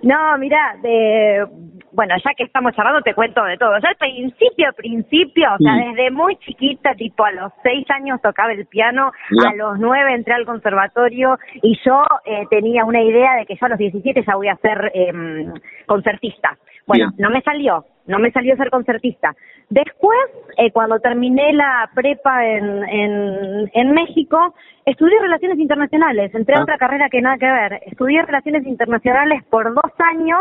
[0.32, 1.46] no, mira, de,
[1.92, 3.78] bueno, ya que estamos charlando te cuento de todo.
[3.78, 8.52] Yo al principio, principio, o sea, desde muy chiquita, tipo a los seis años tocaba
[8.52, 9.12] el piano,
[9.46, 13.66] a los nueve entré al conservatorio y yo eh, tenía una idea de que yo
[13.66, 15.52] a los diecisiete ya voy a ser eh,
[15.86, 16.56] concertista.
[16.86, 19.34] Bueno, no me salió, no me salió ser concertista.
[19.70, 20.18] Después,
[20.58, 26.62] eh, cuando terminé la prepa en, en, en, México, estudié Relaciones Internacionales, entré a ah.
[26.62, 27.80] otra carrera que nada que ver.
[27.86, 30.40] Estudié Relaciones Internacionales por dos años,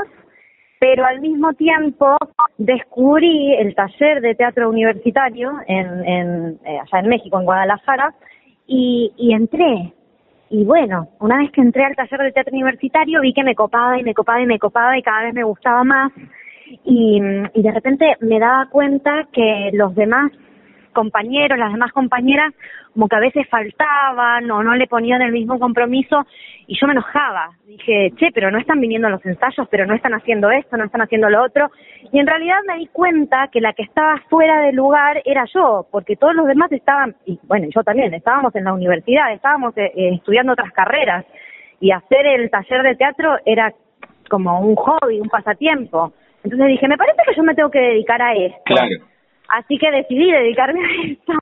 [0.81, 2.17] pero al mismo tiempo
[2.57, 8.15] descubrí el taller de teatro universitario en, en, eh, allá en México, en Guadalajara,
[8.65, 9.93] y, entré.
[10.49, 13.99] Y bueno, una vez que entré al taller de teatro universitario, vi que me copaba
[13.99, 16.11] y me copaba y me copaba y cada vez me gustaba más
[16.83, 20.31] y de repente me daba cuenta que los demás
[20.91, 22.54] compañeros, las demás compañeras,
[22.93, 26.25] como que a veces faltaban o no le ponían el mismo compromiso
[26.67, 27.51] y yo me enojaba.
[27.65, 31.01] Dije, che, pero no están viniendo los ensayos, pero no están haciendo esto, no están
[31.01, 31.71] haciendo lo otro.
[32.12, 35.88] Y en realidad me di cuenta que la que estaba fuera del lugar era yo,
[35.91, 39.91] porque todos los demás estaban, y bueno, yo también, estábamos en la universidad, estábamos eh,
[39.95, 41.25] eh, estudiando otras carreras
[41.80, 43.73] y hacer el taller de teatro era
[44.30, 46.13] como un hobby, un pasatiempo.
[46.43, 48.73] Entonces dije, me parece que yo me tengo que dedicar a esto.
[49.51, 51.33] Así que decidí dedicarme a esto.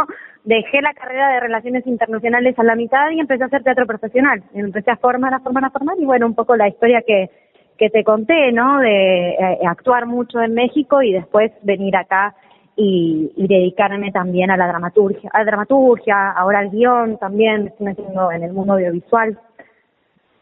[0.44, 4.44] Dejé la carrera de Relaciones Internacionales a la mitad y empecé a hacer teatro profesional.
[4.54, 7.30] Empecé a formar, a formar, a formar y bueno, un poco la historia que,
[7.78, 8.80] que te conté, ¿no?
[8.80, 12.36] De eh, actuar mucho en México y después venir acá
[12.76, 17.88] y, y, dedicarme también a la dramaturgia, a la dramaturgia, ahora al guion también, estoy
[17.88, 19.38] metiendo en el mundo audiovisual.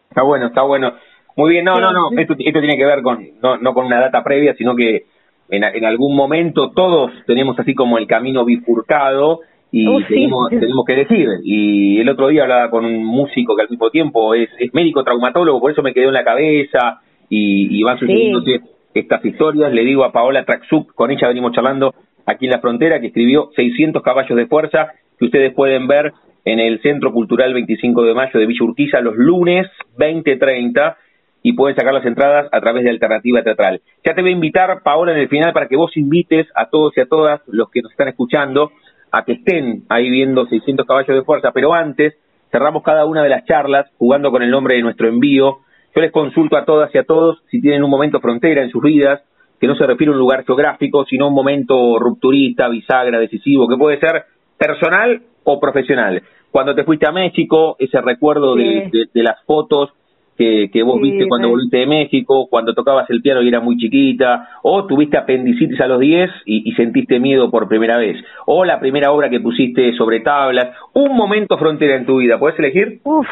[0.09, 0.93] Está bueno, está bueno.
[1.35, 3.99] Muy bien, no, no, no, esto, esto tiene que ver con, no, no con una
[3.99, 5.05] data previa, sino que
[5.49, 9.39] en, en algún momento todos tenemos así como el camino bifurcado
[9.71, 11.27] y oh, tenemos, tenemos que decir.
[11.43, 15.03] Y el otro día hablaba con un músico que al mismo tiempo es, es médico
[15.03, 18.61] traumatólogo, por eso me quedó en la cabeza y, y van sucediéndose
[18.93, 19.71] estas historias.
[19.71, 21.93] Le digo a Paola Traxuk, con ella venimos charlando
[22.25, 26.11] aquí en la frontera, que escribió 600 caballos de fuerza, que ustedes pueden ver
[26.45, 30.95] en el Centro Cultural 25 de Mayo de Villa Urquiza los lunes 20.30
[31.43, 33.81] y pueden sacar las entradas a través de Alternativa Teatral.
[34.05, 36.95] Ya te voy a invitar, Paola, en el final para que vos invites a todos
[36.97, 38.71] y a todas los que nos están escuchando
[39.11, 42.15] a que estén ahí viendo 600 caballos de fuerza, pero antes
[42.51, 45.59] cerramos cada una de las charlas jugando con el nombre de nuestro envío.
[45.95, 48.83] Yo les consulto a todas y a todos si tienen un momento frontera en sus
[48.83, 49.21] vidas,
[49.59, 53.77] que no se refiere a un lugar geográfico, sino un momento rupturista, bisagra, decisivo, que
[53.77, 54.25] puede ser
[54.57, 56.21] personal o profesional.
[56.51, 59.91] Cuando te fuiste a México, ese recuerdo de, de las fotos
[60.37, 63.77] que, que vos viste cuando volviste de México, cuando tocabas el piano y era muy
[63.77, 68.63] chiquita, o tuviste apendicitis a los 10 y, y, sentiste miedo por primera vez, o
[68.65, 72.99] la primera obra que pusiste sobre tablas, un momento frontera en tu vida, ¿puedes elegir?
[73.03, 73.27] Uf,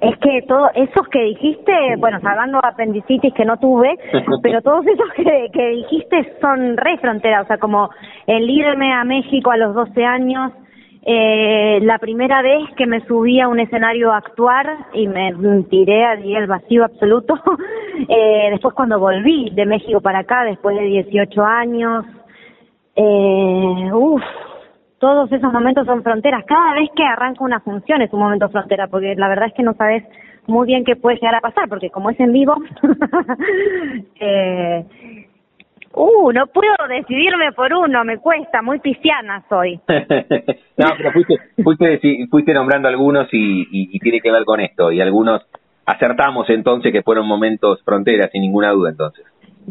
[0.00, 3.94] Es que todo esos que dijiste, bueno, salvando apendicitis que no tuve,
[4.42, 7.90] pero todos esos que, que dijiste son re frontera, o sea, como
[8.26, 10.52] el irme a México a los 12 años,
[11.06, 15.34] eh, la primera vez que me subí a un escenario a actuar y me
[15.68, 17.34] tiré allí el vacío absoluto,
[18.08, 22.06] eh, después cuando volví de México para acá, después de 18 años,
[22.96, 24.22] eh, uff,
[24.98, 26.44] todos esos momentos son fronteras.
[26.46, 29.62] Cada vez que arranca una función es un momento frontera, porque la verdad es que
[29.62, 30.04] no sabes
[30.46, 32.54] muy bien qué puede llegar a pasar, porque como es en vivo,
[34.20, 34.86] eh,
[35.94, 39.80] uh, no puedo decidirme por uno, me cuesta, muy pisciana soy.
[39.88, 45.00] no, pero fuiste, fuiste, fuiste nombrando algunos y, y, tiene que ver con esto, y
[45.00, 45.42] algunos
[45.86, 49.24] acertamos entonces que fueron momentos fronteras, sin ninguna duda entonces.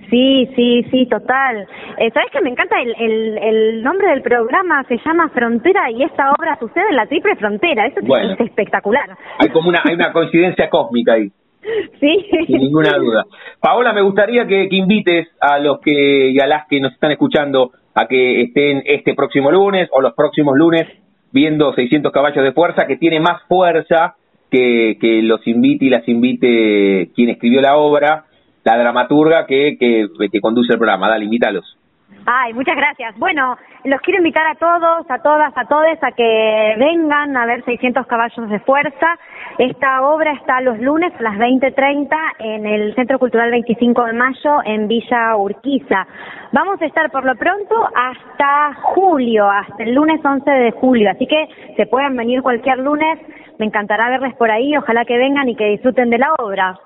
[0.09, 1.67] Sí, sí, sí, total.
[1.97, 4.83] Eh, ¿Sabes que me encanta el, el, el, nombre del programa?
[4.85, 7.85] Se llama Frontera y esta obra sucede en la triple frontera.
[7.85, 9.15] Eso es espectacular.
[9.37, 11.31] Hay como una, hay una coincidencia cósmica ahí.
[11.99, 13.25] Sin ninguna duda.
[13.59, 17.11] Paola, me gustaría que, que invites a los que y a las que nos están
[17.11, 20.87] escuchando a que estén este próximo lunes o los próximos lunes
[21.31, 24.15] viendo 600 caballos de fuerza, que tiene más fuerza
[24.51, 28.25] que, que los invite y las invite quien escribió la obra
[28.63, 31.09] la dramaturga que, que, que conduce el programa.
[31.09, 31.77] Dale, invítalos.
[32.25, 33.17] Ay, muchas gracias.
[33.17, 37.65] Bueno, los quiero invitar a todos, a todas, a todos a que vengan a ver
[37.65, 39.19] 600 caballos de fuerza.
[39.57, 44.59] Esta obra está los lunes a las 20.30 en el Centro Cultural 25 de Mayo
[44.63, 46.07] en Villa Urquiza.
[46.53, 51.11] Vamos a estar por lo pronto hasta julio, hasta el lunes 11 de julio.
[51.11, 53.19] Así que se pueden venir cualquier lunes.
[53.59, 54.77] Me encantará verles por ahí.
[54.77, 56.79] Ojalá que vengan y que disfruten de la obra.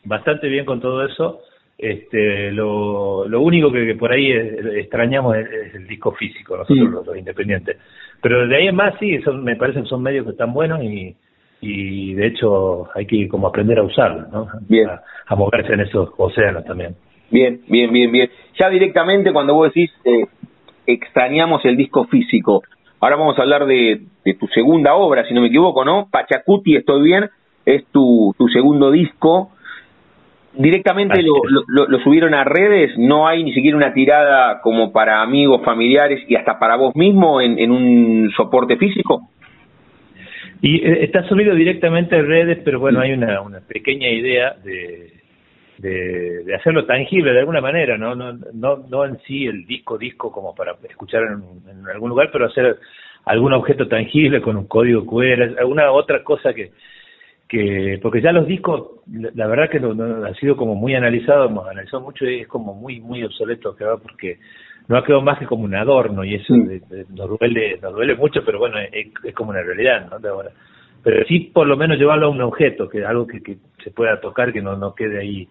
[0.04, 1.40] bastante bien con todo eso.
[1.78, 7.78] Este, lo, lo único que, por ahí extrañamos es, el disco físico, nosotros los, independientes.
[8.22, 11.16] Pero de ahí en más sí, son, me parecen son medios que están buenos y,
[11.64, 14.48] y de hecho hay que como aprender a usarlo, ¿no?
[14.68, 14.90] Bien.
[15.28, 16.96] A, moverse en esos océanos también.
[17.32, 18.30] Bien, bien, bien, bien.
[18.60, 20.26] Ya directamente cuando vos decís eh,
[20.86, 22.64] extrañamos el disco físico,
[23.00, 26.10] ahora vamos a hablar de, de, tu segunda obra, si no me equivoco, ¿no?
[26.12, 27.30] Pachacuti, estoy bien,
[27.66, 29.52] es tu, tu segundo disco.
[30.56, 31.34] Directamente lo,
[31.68, 36.24] lo, lo, subieron a redes, no hay ni siquiera una tirada como para amigos, familiares
[36.28, 39.30] y hasta para vos mismo en, en un soporte físico.
[40.64, 45.12] Y eh, está subido directamente en redes, pero bueno, hay una, una pequeña idea de,
[45.78, 48.16] de, hacerlo tangible de alguna manera, ¿no?
[48.16, 52.46] No, no, no en sí el disco, disco como para escuchar en, algún lugar, pero
[52.46, 52.78] hacer
[53.26, 56.72] algún objeto tangible con un código QR, alguna otra cosa que,
[57.46, 61.48] que porque ya los discos, la verdad que no, no, ha sido como muy analizado,
[61.48, 64.40] hemos analizado mucho y es como muy, muy obsoleto que va porque
[64.88, 68.44] no ha quedado más que como un adorno y eso nos duele nos duele mucho
[68.46, 70.52] pero bueno es, como una realidad no de ahora
[71.04, 74.20] pero sí por lo menos llevarlo a un objeto que algo que, que se pueda
[74.20, 75.48] tocar que no no quede ahí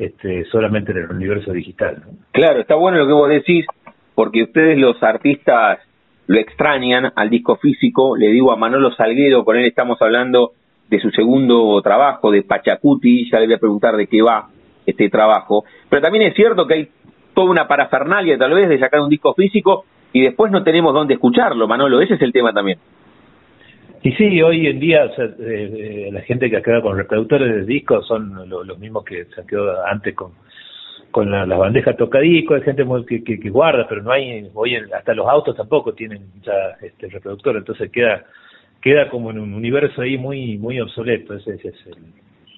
[0.00, 2.02] este, solamente en el universo digital.
[2.32, 3.66] Claro, está bueno lo que vos decís,
[4.14, 5.78] porque ustedes los artistas
[6.26, 8.16] lo extrañan al disco físico.
[8.16, 10.52] Le digo a Manolo Salguero, con él estamos hablando
[10.88, 14.48] de su segundo trabajo, de Pachacuti, ya le voy a preguntar de qué va
[14.86, 15.64] este trabajo.
[15.90, 16.88] Pero también es cierto que hay
[17.40, 21.14] toda una parafernalia tal vez de sacar un disco físico y después no tenemos dónde
[21.14, 22.78] escucharlo, Manolo, ese es el tema también.
[24.02, 27.48] Y sí, hoy en día o eh, eh, la gente que ha quedado con reproductores
[27.54, 29.46] de discos son los mismos que se han
[29.90, 30.32] antes con
[31.10, 32.84] con la, las bandejas tocadiscos, hay gente
[33.24, 37.56] que, que, guarda, pero no hay, hoy hasta los autos tampoco tienen ya este reproductor,
[37.56, 38.24] entonces queda
[38.80, 41.96] queda como en un universo ahí muy muy obsoleto, ese, es el,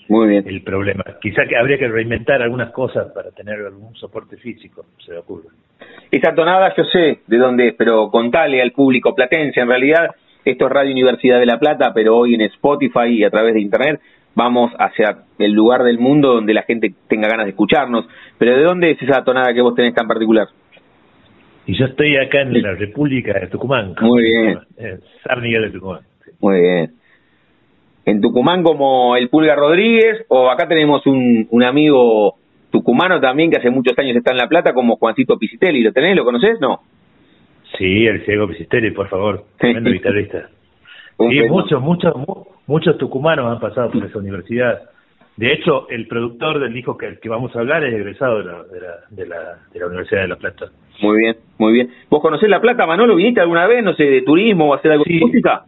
[0.09, 0.45] muy bien.
[0.47, 1.05] el problema.
[1.21, 5.49] Quizá que habría que reinventar algunas cosas para tener algún soporte físico, se me ocurre.
[6.11, 10.11] Esa tonada yo sé de dónde es, pero contale al público platense, en realidad
[10.45, 13.61] esto es Radio Universidad de La Plata, pero hoy en Spotify y a través de
[13.61, 14.01] Internet
[14.35, 18.07] vamos hacia el lugar del mundo donde la gente tenga ganas de escucharnos.
[18.39, 20.49] Pero ¿de dónde es esa tonada que vos tenés tan particular?
[21.67, 23.95] Y yo estoy acá en la República de Tucumán.
[24.01, 24.59] Muy bien.
[24.77, 26.01] En San Miguel de Tucumán.
[26.41, 27.02] Muy bien.
[28.05, 32.37] ¿En Tucumán como el Pulga Rodríguez o acá tenemos un, un amigo
[32.71, 35.83] tucumano también que hace muchos años está en La Plata como Juancito Pisitelli?
[35.83, 36.17] ¿Lo tenés?
[36.17, 36.61] ¿Lo conoces?
[36.61, 36.81] No.
[37.79, 39.45] Sí, el ciego Pisitelli, por favor.
[39.59, 40.49] Tremendo guitarrista.
[41.19, 42.13] Sí, muchos, muchos,
[42.67, 44.83] muchos tucumanos han pasado por esa universidad.
[45.37, 48.63] De hecho, el productor del disco que, que vamos a hablar es egresado de la,
[48.65, 48.81] de,
[49.27, 50.67] la, de, la, Universidad de La Plata.
[51.01, 51.91] Muy bien, muy bien.
[52.11, 53.17] ¿Vos conocés La Plata, Manolo?
[53.17, 55.65] ¿Viniste alguna vez, no sé, de turismo o hacer algo de música?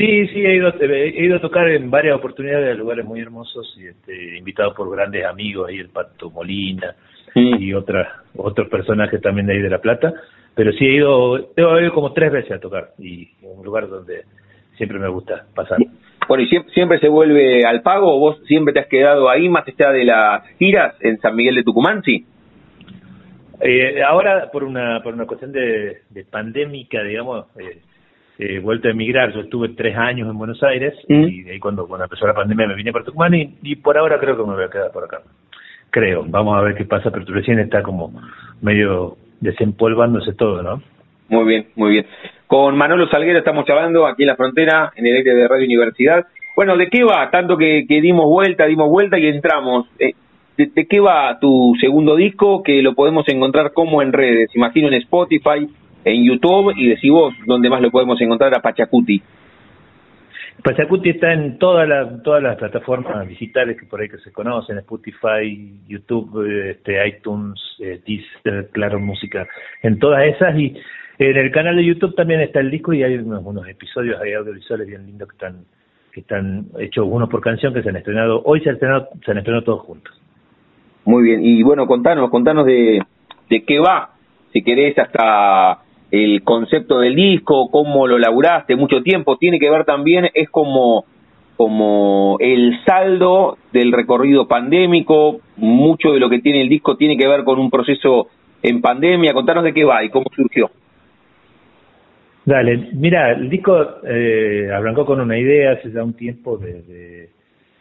[0.00, 3.76] Sí, sí, he ido, he ido a tocar en varias oportunidades a lugares muy hermosos
[3.78, 6.94] y este, invitado por grandes amigos, ahí el Pato Molina
[7.34, 10.14] y otras otros personajes también de ahí de La Plata.
[10.54, 14.22] Pero sí he ido, he ido como tres veces a tocar y un lugar donde
[14.78, 15.76] siempre me gusta pasar.
[16.26, 19.68] Bueno, ¿y siempre, se vuelve al pago o vos siempre te has quedado ahí más
[19.68, 22.24] allá de las giras en San Miguel de Tucumán, sí?
[23.60, 27.80] Eh, ahora, por una, por una cuestión de, de pandémica, digamos, eh,
[28.40, 29.32] he vuelto a emigrar.
[29.32, 31.24] Yo estuve tres años en Buenos Aires mm.
[31.24, 33.98] y de ahí cuando, cuando empezó la pandemia me vine para Tucumán y, y por
[33.98, 35.20] ahora creo que me voy a quedar por acá.
[35.90, 38.12] Creo, vamos a ver qué pasa, pero recién está como
[38.62, 40.82] medio desempolvándose todo, ¿no?
[41.28, 42.06] Muy bien, muy bien.
[42.46, 46.26] Con Manolo Salguero estamos charlando aquí en la frontera, en el aire de Radio Universidad.
[46.56, 47.30] Bueno, ¿de qué va?
[47.30, 49.86] Tanto que, dimos vuelta, dimos vuelta y entramos.
[49.98, 50.14] Eh,
[50.56, 52.62] de, qué va tu segundo disco?
[52.62, 55.68] Que lo podemos encontrar como en redes, imagino en Spotify,
[56.04, 59.22] en YouTube y decí vos dónde más lo podemos encontrar a Pachacuti.
[60.62, 64.78] Pachacuti está en todas las todas las plataformas digitales que por ahí que se conocen,
[64.78, 68.00] Spotify, YouTube, este, iTunes, eh,
[68.72, 69.46] Claro Música,
[69.82, 70.76] en todas esas y
[71.18, 74.86] en el canal de YouTube también está el disco y hay unos, episodios hay audiovisuales
[74.86, 75.64] bien lindos que están
[76.12, 79.30] que están hechos uno por canción que se han estrenado hoy se han estrenado se
[79.30, 80.20] han estrenado todos juntos.
[81.04, 83.00] Muy bien y bueno contanos contanos de
[83.48, 84.10] de qué va
[84.52, 89.84] si querés hasta el concepto del disco cómo lo laburaste mucho tiempo tiene que ver
[89.84, 91.04] también es como
[91.56, 97.28] como el saldo del recorrido pandémico mucho de lo que tiene el disco tiene que
[97.28, 98.28] ver con un proceso
[98.62, 99.32] en pandemia.
[99.32, 100.70] Contanos de qué va y cómo surgió.
[102.44, 103.76] Dale, mira, el disco
[104.08, 107.28] eh, arrancó con una idea hace ya un tiempo de,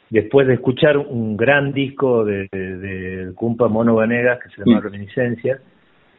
[0.09, 5.59] después de escuchar un gran disco de, de, Cumpa Mono Vanegas que se llama Reminiscencia,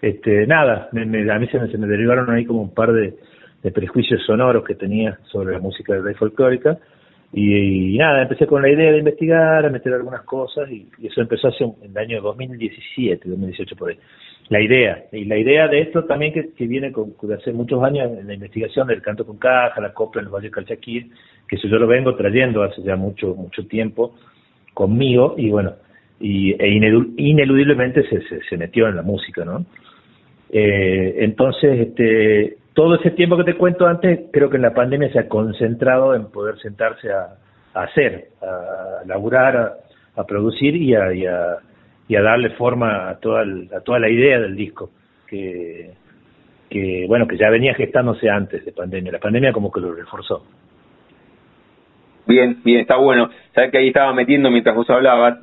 [0.02, 3.14] este, nada, me, a mí se me, derivaron ahí como un par de,
[3.72, 6.78] prejuicios sonoros que tenía sobre la música de ley folclórica
[7.32, 11.48] y, nada, empecé con la idea de investigar, a meter algunas cosas y, eso empezó
[11.48, 13.98] hace un, en el año 2017, 2018 por ahí
[14.50, 15.04] la idea.
[15.12, 18.34] Y la idea de esto también que, viene con, de hace muchos años en la
[18.34, 21.08] investigación del canto con caja, la copla en el Valle Calchaquí,
[21.48, 24.14] que eso yo lo vengo trayendo hace ya mucho mucho tiempo
[24.74, 25.74] conmigo y bueno,
[26.18, 29.64] y, e ineludiblemente se, se, metió en la música, ¿no?
[30.52, 35.12] Eh, entonces, este, todo ese tiempo que te cuento antes, creo que en la pandemia
[35.12, 37.36] se ha concentrado en poder sentarse a,
[37.74, 41.58] hacer, a laburar, a, a producir y a, y a
[42.10, 44.90] y a darle forma a toda, a toda la idea del disco,
[45.28, 45.92] que,
[46.68, 49.12] que, bueno, que ya venía gestándose antes de pandemia.
[49.12, 50.44] La pandemia como que lo reforzó.
[52.26, 53.30] Bien, bien, está bueno.
[53.54, 55.38] Sabes que ahí estaba metiendo mientras vos hablabas,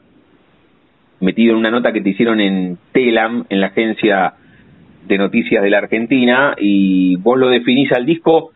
[1.21, 4.33] metido en una nota que te hicieron en Telam, en la agencia
[5.07, 8.51] de noticias de la Argentina, y vos lo definís al disco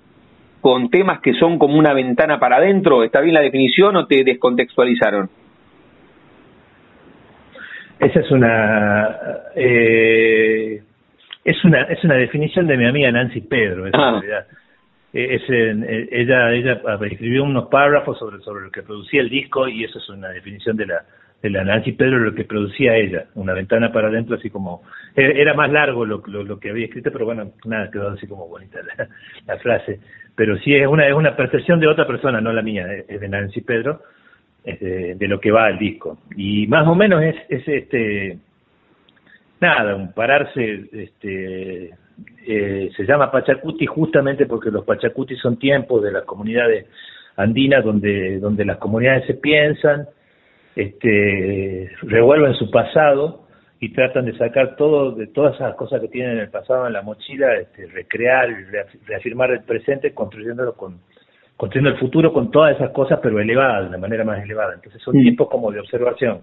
[0.61, 3.03] con temas que son como una ventana para adentro.
[3.03, 5.29] ¿Está bien la definición o te descontextualizaron?
[7.99, 9.09] Esa es una
[9.55, 10.81] eh,
[11.43, 14.19] es una es una definición de mi amiga Nancy Pedro, en ah.
[14.19, 14.47] realidad.
[15.13, 19.67] Eh, es, eh, ella ella escribió unos párrafos sobre sobre lo que producía el disco
[19.67, 21.03] y eso es una definición de la
[21.41, 24.83] de la Nancy Pedro lo que producía ella, una ventana para adentro así como,
[25.15, 28.79] era más largo lo, lo, que había escrito, pero bueno, nada, quedó así como bonita
[29.47, 29.99] la, frase,
[30.35, 33.27] pero sí es una, es una percepción de otra persona, no la mía, es de
[33.27, 34.01] Nancy Pedro,
[34.63, 38.37] de, de, lo que va al disco, y más o menos es, es este,
[39.59, 41.91] nada, un pararse, este,
[42.45, 46.87] eh, se llama Pachacuti justamente porque los Pachacuti son tiempos de las comunidades
[47.37, 50.07] andinas donde, donde las comunidades se piensan,
[50.75, 53.47] este, revuelven su pasado
[53.79, 56.93] y tratan de sacar todo de todas esas cosas que tienen en el pasado en
[56.93, 58.49] la mochila, este, recrear,
[59.07, 60.99] reafirmar el presente, construyéndolo con
[61.57, 64.73] construyendo el futuro con todas esas cosas, pero elevadas, de manera más elevada.
[64.73, 65.21] Entonces son mm.
[65.21, 66.41] tiempos como de observación.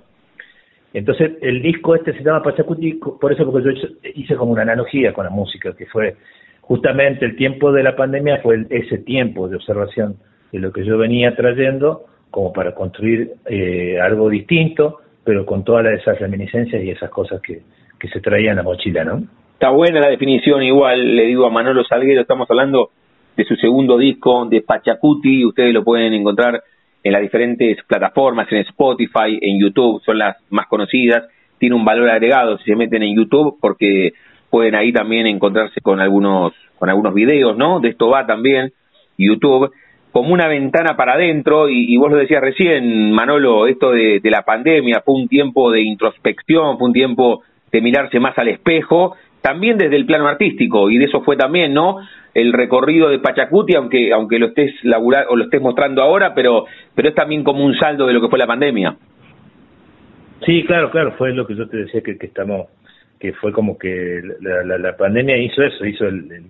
[0.93, 5.13] Entonces el disco este se llama Pachacuti, por eso porque yo hice como una analogía
[5.13, 6.17] con la música, que fue
[6.61, 10.17] justamente el tiempo de la pandemia, fue ese tiempo de observación
[10.53, 15.87] de lo que yo venía trayendo como para construir eh, algo distinto, pero con todas
[15.87, 17.63] esas reminiscencias y esas cosas que,
[17.99, 19.23] que se traían en la mochila, ¿no?
[19.53, 22.91] Está buena la definición, igual le digo a Manolo Salguero, estamos hablando
[23.37, 26.63] de su segundo disco, de Pachacuti, ustedes lo pueden encontrar
[27.03, 31.25] en las diferentes plataformas, en Spotify, en YouTube, son las más conocidas,
[31.59, 34.13] tiene un valor agregado si se meten en YouTube porque
[34.51, 37.81] pueden ahí también encontrarse con algunos con algunos videos, ¿no?
[37.81, 38.73] De esto va también
[39.17, 39.73] YouTube
[40.13, 45.03] como una ventana para adentro, y, vos lo decías recién, Manolo, esto de, la pandemia
[45.05, 49.97] fue un tiempo de introspección, fue un tiempo de mirarse más al espejo, también desde
[49.97, 51.99] el plano artístico, y de eso fue también, ¿no?
[52.35, 56.65] El recorrido de Pachacuti, aunque aunque lo estés laburar, o lo estés mostrando ahora, pero
[56.95, 58.97] pero es también como un saldo de lo que fue la pandemia.
[60.45, 62.69] Sí, claro, claro, fue lo que yo te decía que, que estamos,
[63.19, 66.43] que fue como que la, la, pandemia hizo eso, hizo el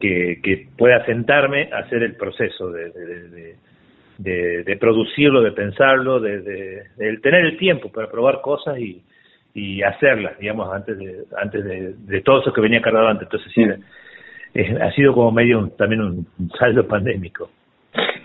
[0.00, 2.90] que, que pueda sentarme a hacer el proceso de,
[4.18, 6.84] de, de, producirlo, de pensarlo, de,
[7.22, 9.02] tener el tiempo para probar cosas y,
[9.54, 13.28] y hacerlas, digamos, antes de, antes de, todo eso que venía cargado antes.
[13.30, 13.64] Entonces, sí,
[14.80, 16.26] ha sido como medio también un
[16.58, 17.50] saldo pandémico.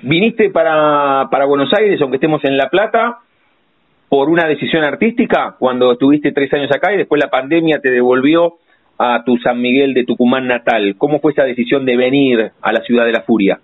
[0.02, 3.20] ¿Viniste para, para Buenos Aires, aunque estemos en La Plata,
[4.08, 8.60] por una decisión artística cuando estuviste tres años acá y después la pandemia te devolvió
[8.98, 10.96] a tu San Miguel de Tucumán natal.
[10.98, 13.60] ¿Cómo fue esa decisión de venir a la ciudad de la furia?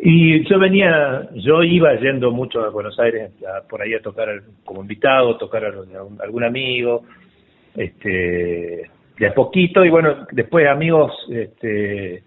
[0.00, 3.32] Y yo venía, yo iba yendo mucho a Buenos Aires
[3.68, 4.28] por ahí a tocar
[4.64, 5.72] como invitado, tocar a,
[6.22, 7.02] algún amigo,
[7.74, 8.88] este,
[9.18, 12.22] de a poquito y bueno, después amigos, este,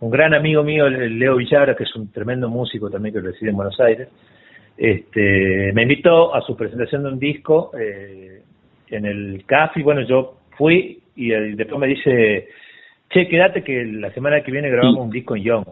[0.00, 3.56] un gran amigo mío, Leo Villara, que es un tremendo músico también que reside en
[3.56, 4.08] Buenos Aires,
[4.76, 8.42] este, me invitó a su presentación de un disco eh,
[8.88, 12.48] en el CAF y bueno, yo fui y después me dice,
[13.10, 15.64] che, quédate que la semana que viene grabamos un disco en Young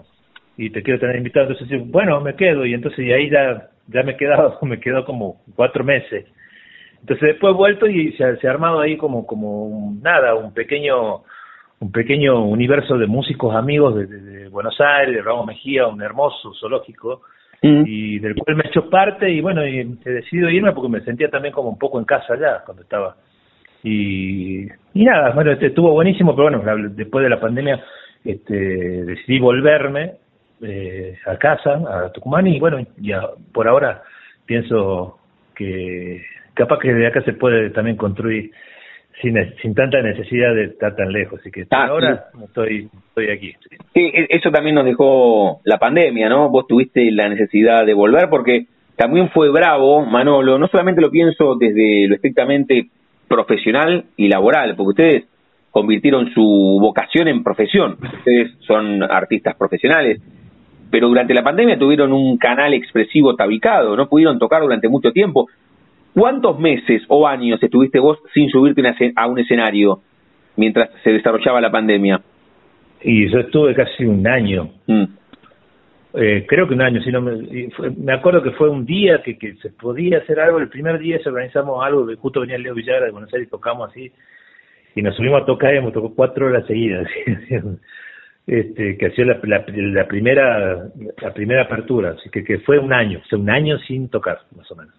[0.57, 1.51] y te quiero tener invitado.
[1.51, 5.05] Entonces, bueno, me quedo y entonces y ahí ya, ya me he quedado, me quedó
[5.05, 6.26] como cuatro meses.
[7.01, 11.22] Entonces después he vuelto y se, ha armado ahí como, como nada, un pequeño
[11.80, 17.22] un pequeño universo de músicos amigos de, Buenos Aires, de Ramos Mejía, un hermoso zoológico,
[17.61, 21.01] y del cual me he hecho parte y bueno, y he decidido irme porque me
[21.01, 23.16] sentía también como un poco en casa allá cuando estaba
[23.83, 24.62] y,
[24.95, 27.83] y nada, bueno, este, estuvo buenísimo, pero bueno, después de la pandemia
[28.24, 30.12] este, decidí volverme
[30.62, 33.22] eh, a casa, a Tucumán, y bueno, ya
[33.53, 34.03] por ahora
[34.47, 35.18] pienso
[35.55, 36.22] que
[36.55, 38.53] capaz que de acá se puede también construir
[39.20, 43.55] sin, sin tanta necesidad de estar tan lejos, así que ah, ahora estoy, estoy aquí.
[43.93, 46.49] Sí, e, eso también nos dejó la pandemia, ¿no?
[46.49, 48.66] Vos tuviste la necesidad de volver porque
[48.97, 52.89] también fue bravo, Manolo, no solamente lo pienso desde lo estrictamente
[53.33, 55.24] profesional y laboral, porque ustedes
[55.70, 60.20] convirtieron su vocación en profesión, ustedes son artistas profesionales,
[60.91, 65.49] pero durante la pandemia tuvieron un canal expresivo tabicado, no pudieron tocar durante mucho tiempo.
[66.12, 68.83] ¿Cuántos meses o años estuviste vos sin subirte
[69.16, 70.01] a un escenario
[70.57, 72.20] mientras se desarrollaba la pandemia?
[73.01, 74.68] Y yo estuve casi un año.
[74.87, 75.05] Mm.
[76.14, 79.54] Eh, creo que un año, si me, me acuerdo que fue un día que, que
[79.56, 83.12] se podía hacer algo, el primer día se organizamos algo, justo venía Leo Villagra de
[83.12, 84.12] Buenos Aires y tocamos así,
[84.94, 87.08] y nos subimos a tocar y hemos tocado cuatro horas seguidas,
[88.46, 90.88] este, que hacía la, la, primera
[91.22, 94.40] la primera apertura, así que, que fue un año, o sea, un año sin tocar,
[94.54, 94.94] más o menos.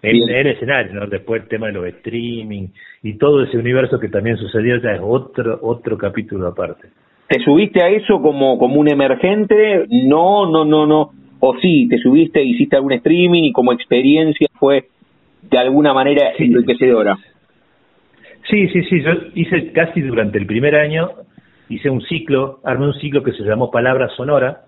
[0.00, 1.06] En, el escenario, ¿no?
[1.06, 2.68] Después el tema de los streaming
[3.02, 6.88] y todo ese universo que también sucedió, ya es otro, otro capítulo aparte.
[7.28, 9.86] ¿Te subiste a eso como, como un emergente?
[9.90, 11.10] No, no, no, no.
[11.40, 14.88] O sí, te subiste, hiciste algún streaming y como experiencia fue
[15.42, 16.44] de alguna manera sí.
[16.44, 17.18] enriquecedora.
[18.48, 19.02] Sí, sí, sí.
[19.02, 21.10] Yo hice casi durante el primer año,
[21.68, 24.62] hice un ciclo, armé un ciclo que se llamó Palabra Sonora,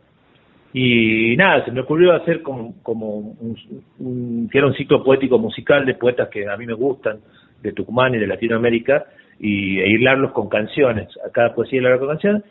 [0.72, 3.56] Y nada, se me ocurrió hacer como, como un,
[3.98, 7.20] un, que era un ciclo poético musical de poetas que a mí me gustan,
[7.62, 9.06] de Tucumán y de Latinoamérica,
[9.40, 12.42] y e hilarlos con canciones, a cada poesía hilarla con canciones.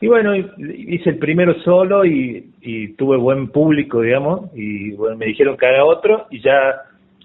[0.00, 5.56] Y bueno, hice el primero solo y, tuve buen público, digamos, y bueno, me dijeron
[5.56, 6.82] que haga otro, y ya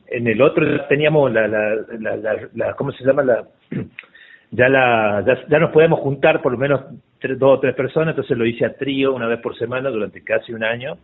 [0.07, 3.23] en el otro ya teníamos la, la, la, la, ¿cómo se llama?
[3.23, 3.43] La,
[4.51, 6.81] ya, la, ya, ya nos podíamos juntar por lo menos
[7.21, 10.51] dos o tres personas, entonces lo hice a trío una vez por semana durante casi
[10.53, 10.97] un año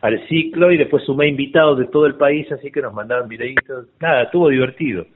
[0.00, 3.86] al ciclo y después sumé invitados de todo el país, así que nos mandaban videitos.
[4.00, 5.06] Nada, estuvo divertido.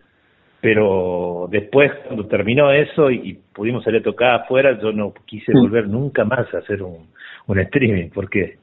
[0.60, 5.88] Pero después, cuando terminó eso y, pudimos salir a tocar afuera, yo no quise volver
[5.88, 7.08] nunca más a hacer un,
[7.46, 8.56] un streaming, porque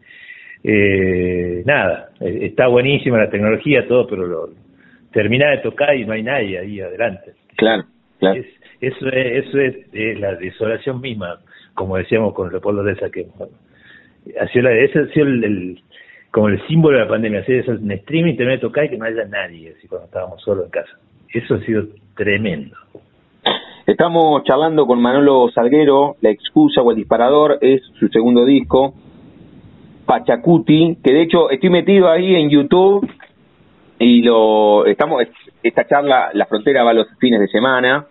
[0.63, 4.49] eh, nada, eh, está buenísima la tecnología, todo, pero lo,
[5.11, 7.33] termina de tocar y no hay nadie ahí adelante.
[7.55, 7.83] Claro,
[8.19, 8.41] claro.
[8.81, 11.39] eso es, eso es, la desolación misma
[11.75, 13.27] como decíamos con Leopoldo de esa que
[14.39, 15.79] ha sido ese ha sido el,
[16.31, 18.97] como el símbolo de la pandemia, hacer eso en streaming, tener que tocar y que
[18.97, 20.97] no haya nadie, así cuando estábamos solos en casa.
[21.33, 22.75] Eso ha sido tremendo.
[23.85, 28.95] Estamos charlando con Manolo Salguero, La excusa o el disparador es su segundo disco,
[30.05, 33.07] Pachacuti, que de hecho estoy metido ahí en YouTube
[33.99, 35.23] y lo estamos
[35.63, 38.05] esta charla La frontera va a los fines de semana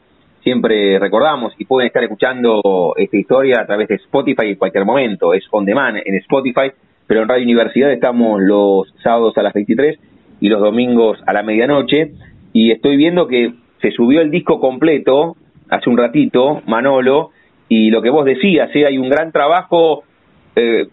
[0.45, 2.61] siempre recordamos y pueden estar escuchando
[2.97, 5.33] esta historia a través de Spotify en cualquier momento.
[5.33, 6.71] Es on demand en Spotify,
[7.07, 9.99] pero en Radio Universidad estamos los sábados a las 23
[10.41, 12.12] y los domingos a la medianoche.
[12.55, 13.52] Y estoy viendo que
[13.82, 15.36] se subió el disco completo
[15.68, 17.32] hace un ratito, Manolo,
[17.68, 18.86] y lo que vos decías, ¿eh?
[18.86, 20.05] hay un gran trabajo
[20.57, 20.86] eh,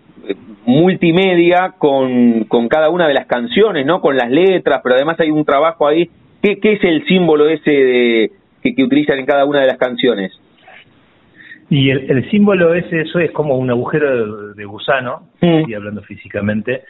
[0.66, 4.02] multimedia con, con cada una de las canciones, ¿no?
[4.02, 6.10] Con las letras, pero además hay un trabajo ahí.
[6.42, 8.32] ¿Qué, qué es el símbolo ese de,
[8.62, 10.32] que, utilizan en cada una de las canciones.
[11.70, 15.74] Y el, símbolo ese, eso es como un agujero de, gusano, mm.
[15.74, 16.84] hablando físicamente,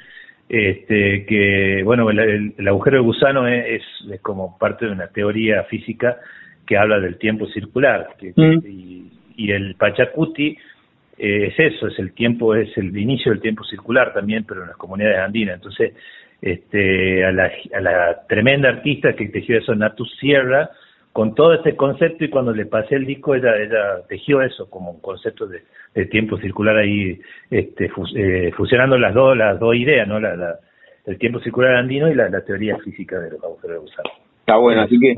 [0.50, 6.18] este, que, bueno, el, agujero de gusano es, es, como parte de una teoría física
[6.66, 8.66] que habla del tiempo circular, mm.
[8.66, 10.58] y, y, el Pachacuti
[11.18, 14.70] eh, es eso, es el tiempo, es el inicio del tiempo circular también, pero en
[14.70, 15.56] las comunidades andinas.
[15.56, 15.94] Entonces,
[16.42, 20.72] este, a la, a la tremenda artista que tejió eso, Natu Sierra,
[21.14, 24.92] con todo este concepto y cuando le pasé el disco ella, ella tejió eso como
[24.92, 25.62] un concepto de,
[26.06, 30.56] tiempo circular ahí este, eh, fusionando las dos las dos ideas no la,
[31.06, 34.10] el tiempo circular andino y la, teoría física de los agujeros de gusano.
[34.40, 35.16] Está bueno así que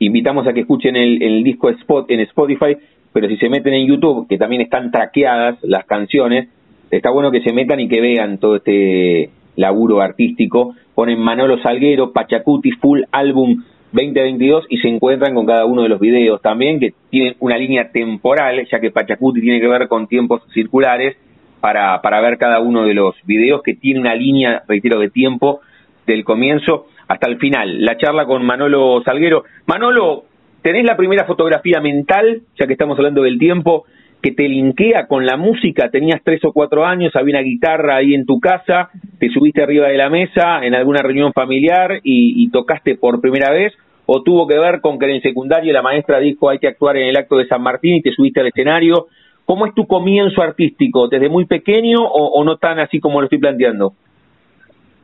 [0.00, 2.76] invitamos a que escuchen el, el disco spot en Spotify
[3.12, 6.48] pero si se meten en YouTube que también están traqueadas las canciones
[6.90, 10.74] está bueno que se metan y que vean todo este laburo artístico.
[10.94, 16.00] Ponen Manolo Salguero Pachacuti Full Album 2022 y se encuentran con cada uno de los
[16.00, 20.42] videos también que tienen una línea temporal, ya que Pachacuti tiene que ver con tiempos
[20.52, 21.16] circulares
[21.60, 25.60] para, para ver cada uno de los videos que tiene una línea, reitero, de tiempo
[26.06, 27.84] del comienzo hasta el final.
[27.84, 29.44] La charla con Manolo Salguero.
[29.66, 30.24] Manolo,
[30.62, 33.84] ¿tenés la primera fotografía mental, ya que estamos hablando del tiempo,
[34.20, 35.90] que te linkea con la música?
[35.90, 39.88] Tenías tres o cuatro años, había una guitarra ahí en tu casa, te subiste arriba
[39.88, 43.72] de la mesa en alguna reunión familiar y, y tocaste por primera vez,
[44.06, 46.96] o tuvo que ver con que en el secundario la maestra dijo hay que actuar
[46.96, 49.06] en el acto de San Martín y te subiste al escenario.
[49.44, 51.08] ¿Cómo es tu comienzo artístico?
[51.08, 53.92] ¿Desde muy pequeño o, no tan así como lo estoy planteando?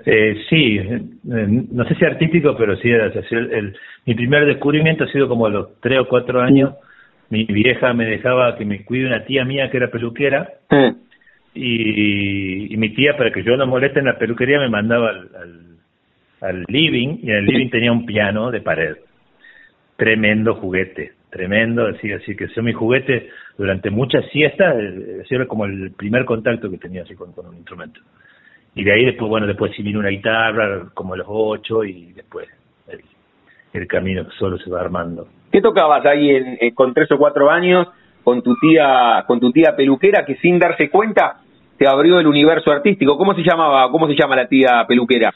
[0.06, 3.76] Eh, sí, eh, no sé si artístico, pero sí, el,
[4.06, 6.74] mi primer descubrimiento ha sido como a los tres o cuatro años.
[7.30, 10.48] Mi vieja me dejaba que me cuide una tía mía que era peluquera.
[11.54, 15.67] Y, mi tía, para que yo no moleste en la peluquería, me mandaba al al
[16.68, 18.96] living y en el living tenía un piano de pared.
[19.96, 25.64] Tremendo juguete, tremendo, así, así que fue mi juguete durante muchas siestas, eh, era como
[25.64, 28.00] el primer contacto que tenía así con, un instrumento.
[28.74, 32.12] Y de ahí después, bueno, después sí vino una guitarra como a los ocho y
[32.12, 32.48] después
[33.72, 35.28] el, camino solo se va armando.
[35.50, 37.88] ¿Qué tocabas ahí en, eh, con tres o cuatro años
[38.22, 41.40] con tu tía, con tu tía peluquera que sin darse cuenta
[41.76, 43.16] te abrió el universo artístico?
[43.16, 45.32] ¿Cómo se llamaba, cómo se llama la tía peluquera?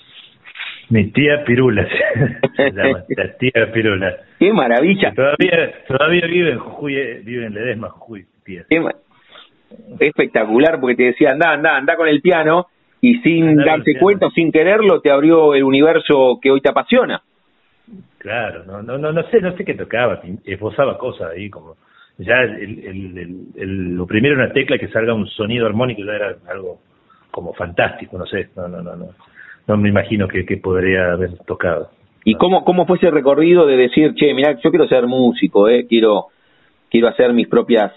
[0.92, 1.88] Mi tía Pirula
[2.56, 4.14] se llama, la tía Pirula.
[4.38, 5.14] ¡Qué maravilla!
[5.14, 8.66] Todavía, todavía vive en Jujuy, eh, vive en Ledesma, Jujuy, tía.
[9.98, 12.66] espectacular, porque te decía, anda, anda, anda con el piano,
[13.00, 17.22] y sin darte cuenta, sin quererlo, te abrió el universo que hoy te apasiona.
[18.18, 21.76] Claro, no, no, no, no sé, no sé qué tocaba, esbozaba cosas ahí, como
[22.18, 26.36] ya el, el, el, lo primero una tecla que salga un sonido armónico ya era
[26.50, 26.80] algo
[27.30, 29.08] como fantástico, no sé, no, no, no, no
[29.66, 31.90] no me imagino que, podría haber tocado.
[32.24, 35.86] ¿Y cómo, cómo fue ese recorrido de decir, che, mira, yo quiero ser músico, eh,
[35.88, 36.26] quiero,
[36.90, 37.92] quiero hacer mis propias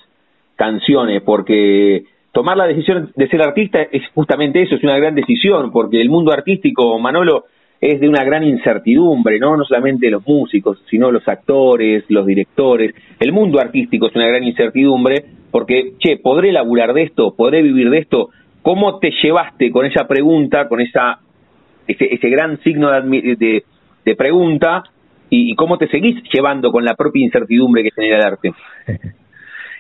[0.56, 5.72] canciones, porque tomar la decisión de ser artista es justamente eso, es una gran decisión,
[5.72, 7.46] porque el mundo artístico, Manolo,
[7.82, 9.58] es de una gran incertidumbre, ¿no?
[9.58, 12.96] No solamente los músicos, sino los actores, los directores.
[13.20, 17.36] El mundo artístico es una gran incertidumbre porque, che, ¿podré laburar de esto?
[17.36, 18.30] ¿Podré vivir de esto?
[18.62, 21.20] ¿Cómo te llevaste con esa pregunta, con esa
[21.88, 23.64] ese, ese gran signo de,
[24.04, 24.84] de, pregunta
[25.30, 28.52] y, cómo te seguís llevando con la propia incertidumbre que genera el arte?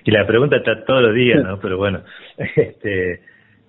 [0.03, 1.60] y la pregunta está todos los días, ¿no?
[1.60, 2.01] Pero bueno,
[2.38, 3.22] este,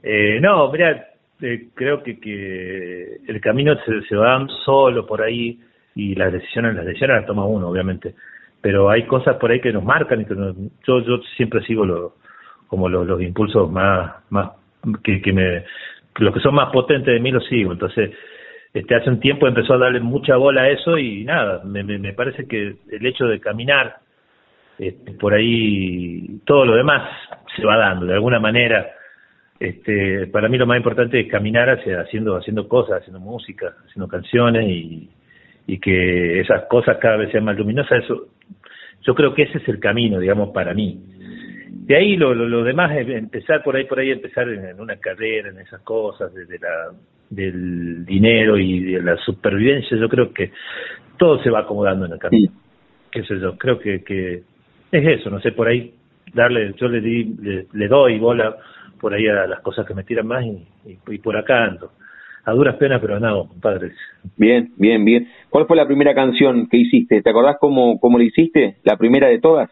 [0.02, 1.06] eh, no, mira,
[1.40, 5.60] eh, creo que, que el camino se, se va solo por ahí
[5.96, 8.14] y las decisiones las decisiones las toma uno obviamente
[8.60, 12.14] pero hay cosas por ahí que nos marcan y que yo yo siempre sigo lo,
[12.68, 14.50] como los, los impulsos más más
[15.02, 15.64] que, que me
[16.18, 18.10] los que son más potentes de mí los sigo entonces
[18.72, 22.12] este hace un tiempo empezó a darle mucha bola a eso y nada me, me,
[22.12, 23.96] parece que el hecho de caminar
[24.78, 27.10] este, por ahí todo lo demás
[27.56, 28.90] se va dando de alguna manera
[29.58, 34.06] este, para mí lo más importante es caminar hacia haciendo haciendo cosas, haciendo música, haciendo
[34.06, 35.08] canciones y,
[35.66, 38.04] y que esas cosas cada vez sean más luminosas.
[38.04, 38.28] Eso,
[39.02, 41.00] yo creo que ese es el camino, digamos, para mí.
[41.86, 45.50] De ahí lo, lo, demás es empezar por ahí, por ahí, empezar en, una carrera,
[45.50, 46.90] en esas cosas, desde la,
[47.30, 49.96] del dinero y de la supervivencia.
[49.96, 50.50] Yo creo que
[51.16, 52.50] todo se va acomodando en el camino.
[53.12, 54.42] Qué sé yo, creo que, que
[54.90, 55.94] es eso, no sé, por ahí
[56.34, 58.56] darle, yo le, di, le, le doy bola
[59.00, 60.66] por ahí a las cosas que me tiran más y,
[61.06, 61.92] y, por acá ando.
[62.46, 63.92] A duras penas, pero nada, compadre.
[64.36, 65.28] Bien, bien, bien.
[65.50, 67.22] ¿Cuál fue la primera canción que hiciste?
[67.22, 68.78] ¿Te acordás cómo, cómo la hiciste?
[68.82, 69.70] ¿La primera de todas?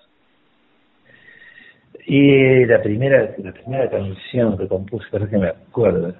[2.07, 6.15] Y la primera, la primera canción que compuse, parece que me acuerdo.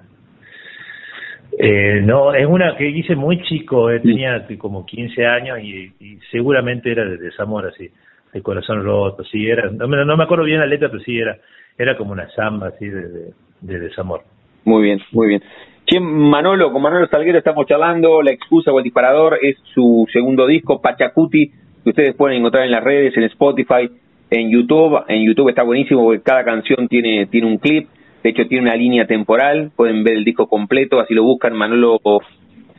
[1.57, 6.19] Eh, no, es una que hice muy chico, eh, tenía como 15 años y, y
[6.31, 7.89] seguramente era de desamor así,
[8.33, 11.37] el corazón roto, sí, era, no, no me acuerdo bien la letra, pero sí era
[11.77, 14.21] era como una samba así de, de, desamor.
[14.63, 15.43] Muy bien, muy bien.
[15.85, 20.47] Che, Manolo, con Manolo Salguero estamos charlando, La excusa o el disparador es su segundo
[20.47, 21.51] disco, Pachacuti,
[21.83, 23.89] que ustedes pueden encontrar en las redes, en Spotify,
[24.29, 25.03] en YouTube.
[25.07, 27.87] En YouTube está buenísimo porque cada canción tiene, tiene un clip,
[28.23, 31.99] de hecho tiene una línea temporal, pueden ver el disco completo, así lo buscan Manolo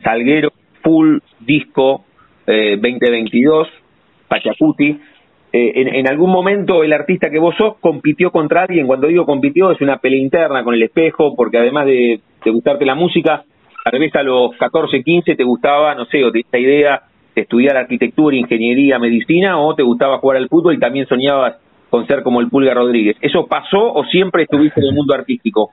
[0.03, 0.51] Salguero,
[0.83, 2.05] full disco
[2.45, 3.67] eh, 2022,
[4.27, 4.99] Pachacuti.
[5.53, 9.71] Eh, en, algún momento el artista que vos sos compitió contra alguien, cuando digo compitió
[9.71, 13.43] es una pelea interna con el espejo, porque además de, gustarte la música,
[13.83, 17.06] tal vez a los 14, 15 te gustaba, no sé, o te esta idea de
[17.41, 21.57] estudiar arquitectura, ingeniería, medicina, o te gustaba jugar al fútbol y también soñabas
[21.89, 23.17] con ser como el Pulga Rodríguez.
[23.21, 25.71] ¿Eso pasó o siempre estuviste en el mundo artístico?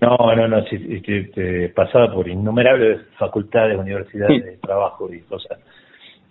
[0.00, 1.00] No, no, no, sí,
[1.74, 5.60] pasaba por innumerables facultades, universidades, trabajo y cosas.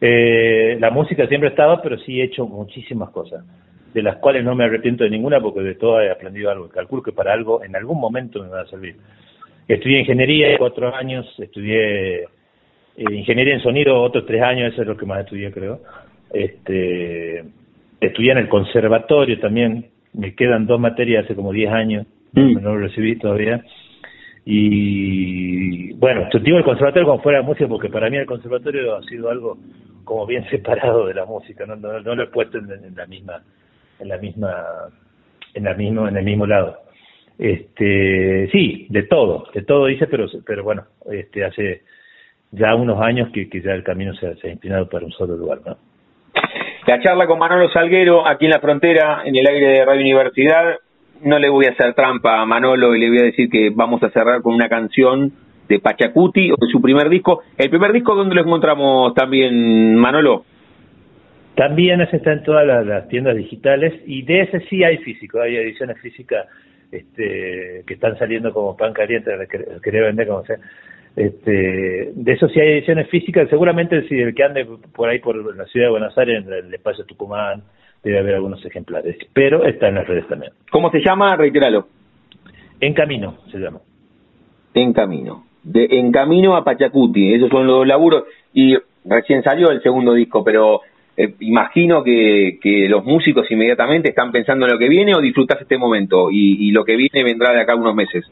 [0.02, 3.46] Eh, la música siempre ha estado, pero sí he hecho muchísimas cosas,
[3.94, 6.68] de las cuales no me arrepiento de ninguna porque de todas he aprendido algo.
[6.68, 8.98] Calculo que para algo, en algún momento me va a servir.
[9.68, 12.26] Estudié ingeniería cuatro años, estudié
[12.98, 15.82] eh, ingeniería en sonido otros tres años, eso es lo que más estudié creo.
[16.32, 17.44] Este,
[18.00, 22.62] estudié en el conservatorio también, me quedan dos materias hace como diez años, mm.
[22.62, 23.64] no lo recibí todavía
[24.48, 29.02] y bueno, yo digo el conservatorio como fuera música porque para mí el conservatorio ha
[29.04, 29.58] sido algo
[30.04, 33.44] como bien separado de la música, no, no, lo he puesto en, la misma,
[34.00, 34.64] en la misma,
[35.56, 36.78] en la mismo, en el mismo lado.
[37.40, 41.82] Este, sí, de todo, de todo hice, pero, pero bueno, este, hace
[42.56, 45.36] ya unos años que, que ya el camino se, se ha inclinado para un solo
[45.36, 45.78] lugar, ¿no?
[46.88, 50.76] La charla con Manolo Salguero aquí en la frontera, en el aire de Radio Universidad,
[51.24, 54.04] no le voy a hacer trampa a Manolo y le voy a decir que vamos
[54.04, 55.32] a cerrar con una canción
[55.68, 57.42] de Pachacuti o de su primer disco.
[57.58, 60.46] ¿El primer disco dónde lo encontramos también, Manolo?
[61.56, 65.56] También ese está en todas las, tiendas digitales y de ese sí hay físico, hay
[65.56, 66.46] ediciones físicas
[66.92, 70.58] este, que están saliendo como pan caliente, el querer vender como sea.
[71.16, 75.56] Este, de eso sí hay ediciones físicas, seguramente si el que ande por ahí por
[75.56, 77.64] la ciudad de Buenos Aires, en el espacio Tucumán,
[78.04, 80.52] debe haber algunos ejemplares, pero está en las redes también.
[80.70, 81.36] ¿Cómo se llama?
[81.36, 81.88] Reiteralo.
[82.80, 83.80] En Camino se llama.
[84.74, 85.46] En Camino.
[85.64, 88.26] De En Camino a Pachacuti, esos son los laburos.
[88.54, 90.82] Y recién salió el segundo disco, pero
[91.18, 95.62] eh, imagino que, que los músicos inmediatamente están pensando en lo que viene o disfrutas
[95.62, 98.26] este momento y, y lo que viene vendrá de acá unos meses.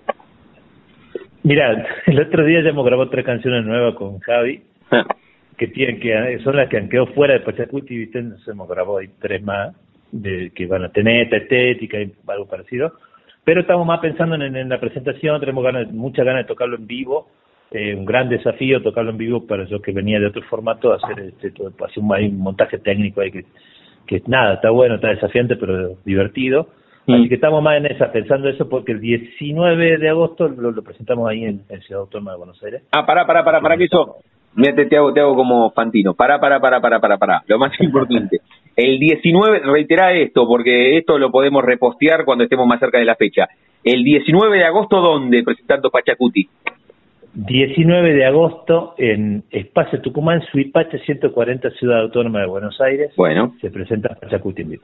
[1.43, 4.63] Mira, el otro día ya hemos grabado tres canciones nuevas con Javi.
[4.89, 5.05] Ah
[5.57, 8.21] que tienen que son las que han quedado fuera de Pachacuti, ¿viste?
[8.21, 9.75] Nos hemos grabado ahí tres más
[10.11, 12.93] de que van a tener esta estética y algo parecido.
[13.43, 17.27] Pero estamos más pensando en, la presentación, tenemos ganas, muchas ganas de tocarlo en vivo,
[17.71, 21.19] eh, un gran desafío tocarlo en vivo para yo que venía de otro formato, hacer
[21.19, 23.45] este, todo, hacer un, montaje técnico ahí que,
[24.07, 26.69] que nada, está bueno, está desafiante, pero divertido.
[27.06, 27.14] Mm.
[27.14, 31.30] Así que estamos más en esa, pensando eso, porque el 19 de agosto lo, presentamos
[31.30, 32.84] ahí en, Ciudad Autónoma de Buenos Aires.
[32.91, 34.18] Ah, pará, pará, pará, para que eso,
[34.56, 37.72] mira, te, hago, te hago como Fantino, pará, pará, pará, pará, pará, pará, lo más
[37.80, 38.39] importante.
[38.76, 43.16] El 19, reitera esto, porque esto lo podemos repostear cuando estemos más cerca de la
[43.16, 43.47] fecha.
[43.84, 46.47] El 19 de agosto, ¿dónde presentando Pachacuti?
[47.34, 53.12] 19 de agosto en Espacio Tucumán, Suipache 140, Ciudad Autónoma de Buenos Aires.
[53.18, 53.56] Bueno.
[53.60, 54.84] Se presenta Pachacuti en vivo.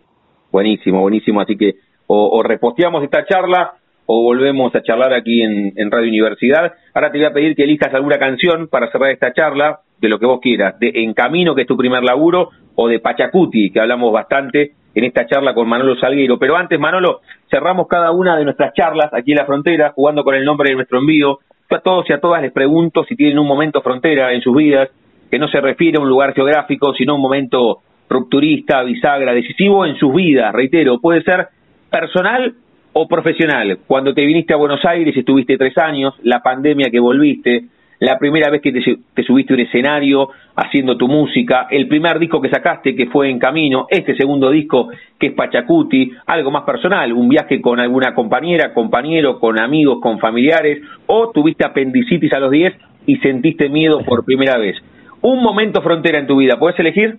[0.52, 1.42] Buenísimo, buenísimo.
[1.42, 1.76] Así que
[2.12, 3.74] o, reposteamos esta charla
[4.07, 6.74] o volvemos a charlar aquí en, Radio Universidad.
[6.95, 10.18] Ahora te voy a pedir que elijas alguna canción para cerrar esta charla, de lo
[10.18, 13.80] que vos quieras, de En Camino, que es tu primer laburo, o de Pachacuti, que
[13.80, 16.39] hablamos bastante en esta charla con Manolo Salguero.
[16.39, 20.34] Pero antes, Manolo, cerramos cada una de nuestras charlas aquí en la frontera, jugando con
[20.34, 21.39] el nombre de nuestro envío.
[21.70, 24.55] Yo a todos y a todas les pregunto si tienen un momento frontera en sus
[24.55, 24.89] vidas,
[25.30, 29.86] que no se refiere a un lugar geográfico, sino a un momento rupturista, bisagra, decisivo
[29.86, 31.49] en sus vidas, reitero, puede ser
[31.90, 32.54] personal
[32.94, 33.80] o profesional.
[33.88, 37.66] Cuando te viniste a Buenos Aires estuviste tres años, la pandemia que volviste,
[38.00, 42.42] la primera vez que te, subiste a un escenario haciendo tu música, el primer disco
[42.42, 47.12] que sacaste que fue En Camino, este segundo disco que es Pachacuti, algo más personal,
[47.12, 52.52] un viaje con alguna compañera, compañero, con amigos, con familiares, o tuviste apendicitis a los
[52.52, 52.74] 10
[53.06, 54.78] y sentiste miedo por primera vez.
[55.22, 57.18] Un momento frontera en tu vida, ¿puedes elegir?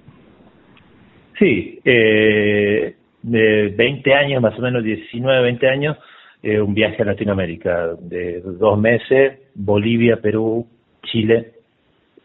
[1.39, 5.97] Sí, eh, de 20 años, más o menos 19, 20 años,
[6.43, 10.67] eh, un viaje a Latinoamérica de dos meses, Bolivia, Perú,
[11.03, 11.53] Chile,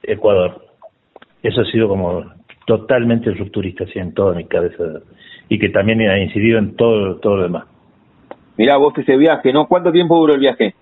[0.03, 0.65] Ecuador.
[1.43, 2.23] Eso ha sido como
[2.65, 4.83] totalmente rupturista, así en toda mi cabeza,
[5.49, 7.65] y que también ha incidido en todo, todo lo demás.
[8.57, 9.67] Mirá vos ese viaje, ¿no?
[9.67, 10.73] ¿Cuánto tiempo duró el viaje?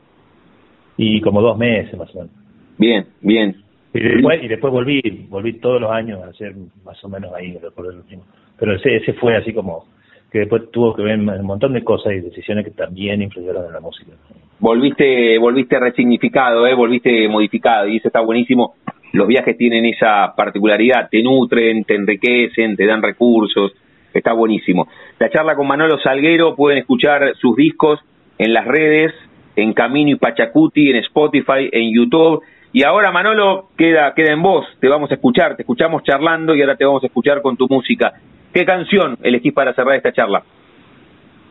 [0.95, 2.33] Y como dos meses más o menos.
[2.77, 3.63] Bien, bien.
[3.95, 6.53] Y después, y después volví, volví todos los años a hacer
[6.83, 8.23] más o menos ahí, por el último.
[8.57, 9.85] Pero ese, ese fue así como
[10.33, 13.73] que después tuvo que ver un montón de cosas y decisiones que también influyeron en
[13.73, 14.13] la música.
[14.59, 16.73] Volviste, volviste resignificado, ¿eh?
[16.73, 18.73] volviste modificado y eso está buenísimo.
[19.11, 23.73] Los viajes tienen esa particularidad, te nutren, te enriquecen, te dan recursos,
[24.11, 24.87] está buenísimo.
[25.19, 27.99] La charla con Manolo Salguero, pueden escuchar sus discos
[28.39, 29.13] en las redes,
[29.55, 32.41] en Camino y Pachacuti, en Spotify, en YouTube.
[32.71, 36.61] Y ahora Manolo queda, queda en voz, te vamos a escuchar, te escuchamos charlando y
[36.61, 38.13] ahora te vamos a escuchar con tu música.
[38.53, 40.43] ¿Qué canción elegís para cerrar esta charla?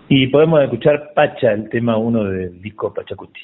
[0.08, 3.40] Y podemos escuchar Pacha, el tema uno del disco Pachacuti.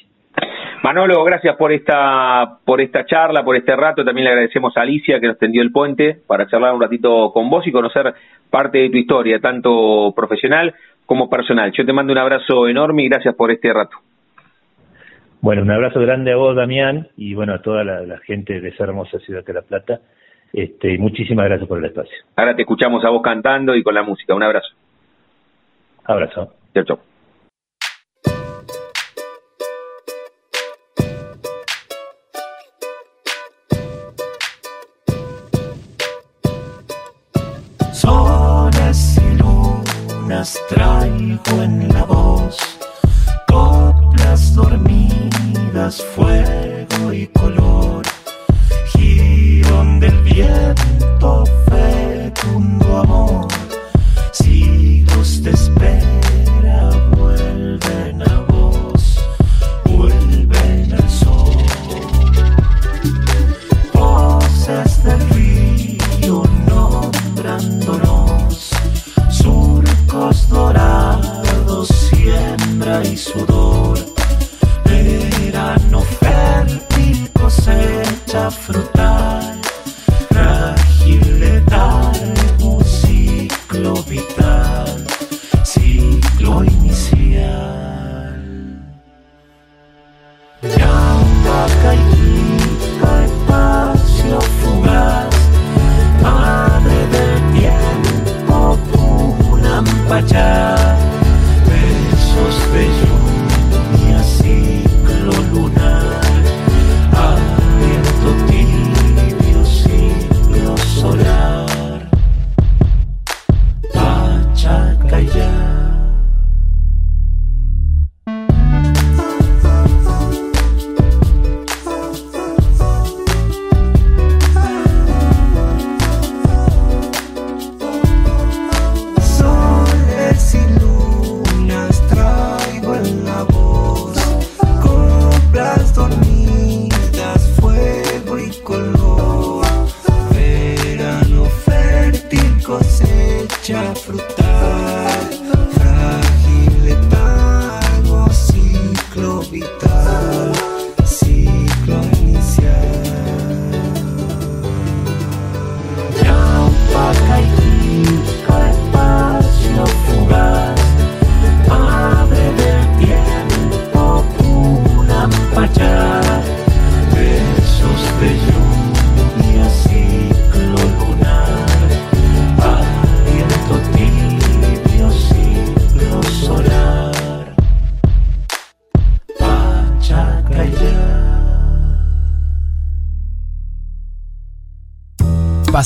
[0.81, 4.05] Manolo, gracias por esta, por esta charla, por este rato.
[4.05, 7.49] También le agradecemos a Alicia que nos tendió el puente para charlar un ratito con
[7.49, 8.13] vos y conocer
[8.49, 10.73] parte de tu historia, tanto profesional
[11.05, 11.71] como personal.
[11.73, 13.97] Yo te mando un abrazo enorme y gracias por este rato.
[15.41, 18.69] Bueno, un abrazo grande a vos, Damián, y bueno, a toda la, la gente de
[18.69, 19.99] esa hermosa ciudad de La Plata.
[20.53, 22.15] Este, muchísimas gracias por el espacio.
[22.35, 24.33] Ahora te escuchamos a vos cantando y con la música.
[24.33, 24.69] Un abrazo.
[26.05, 26.53] Abrazo.
[26.73, 26.99] Chao, chao.
[37.93, 42.57] Soles y lunas traigo en la voz,
[43.47, 46.28] coplas dormidas, fuego